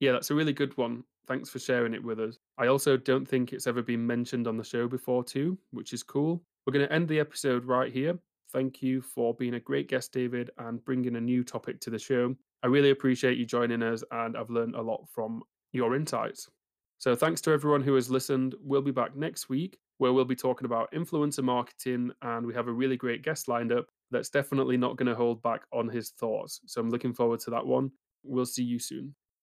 Yeah, 0.00 0.12
that's 0.12 0.30
a 0.30 0.34
really 0.34 0.52
good 0.52 0.76
one. 0.78 1.04
Thanks 1.28 1.50
for 1.50 1.58
sharing 1.58 1.92
it 1.92 2.02
with 2.02 2.18
us. 2.18 2.38
I 2.56 2.68
also 2.68 2.96
don't 2.96 3.28
think 3.28 3.52
it's 3.52 3.66
ever 3.66 3.82
been 3.82 4.06
mentioned 4.06 4.48
on 4.48 4.56
the 4.56 4.64
show 4.64 4.88
before, 4.88 5.22
too, 5.22 5.58
which 5.72 5.92
is 5.92 6.02
cool. 6.02 6.42
We're 6.66 6.72
going 6.72 6.86
to 6.86 6.92
end 6.92 7.06
the 7.06 7.20
episode 7.20 7.66
right 7.66 7.92
here. 7.92 8.18
Thank 8.50 8.82
you 8.82 9.02
for 9.02 9.34
being 9.34 9.54
a 9.54 9.60
great 9.60 9.88
guest, 9.88 10.10
David, 10.10 10.50
and 10.56 10.82
bringing 10.86 11.16
a 11.16 11.20
new 11.20 11.44
topic 11.44 11.80
to 11.80 11.90
the 11.90 11.98
show. 11.98 12.34
I 12.62 12.68
really 12.68 12.90
appreciate 12.90 13.36
you 13.36 13.44
joining 13.44 13.82
us, 13.82 14.02
and 14.10 14.38
I've 14.38 14.48
learned 14.48 14.74
a 14.74 14.80
lot 14.80 15.06
from 15.10 15.42
your 15.72 15.94
insights. 15.94 16.48
So, 16.96 17.14
thanks 17.14 17.42
to 17.42 17.52
everyone 17.52 17.82
who 17.82 17.94
has 17.94 18.10
listened. 18.10 18.54
We'll 18.62 18.82
be 18.82 18.90
back 18.90 19.14
next 19.14 19.50
week 19.50 19.78
where 19.98 20.12
we'll 20.12 20.24
be 20.24 20.34
talking 20.34 20.64
about 20.64 20.90
influencer 20.92 21.42
marketing. 21.42 22.10
And 22.22 22.46
we 22.46 22.54
have 22.54 22.68
a 22.68 22.72
really 22.72 22.96
great 22.96 23.22
guest 23.22 23.48
lined 23.48 23.72
up 23.72 23.86
that's 24.10 24.30
definitely 24.30 24.76
not 24.76 24.96
going 24.96 25.08
to 25.08 25.14
hold 25.14 25.42
back 25.42 25.62
on 25.72 25.88
his 25.88 26.10
thoughts. 26.10 26.60
So 26.66 26.80
I'm 26.80 26.90
looking 26.90 27.12
forward 27.12 27.40
to 27.40 27.50
that 27.50 27.66
one. 27.66 27.90
We'll 28.22 28.46
see 28.46 28.62
you 28.62 28.78
soon. 28.78 29.14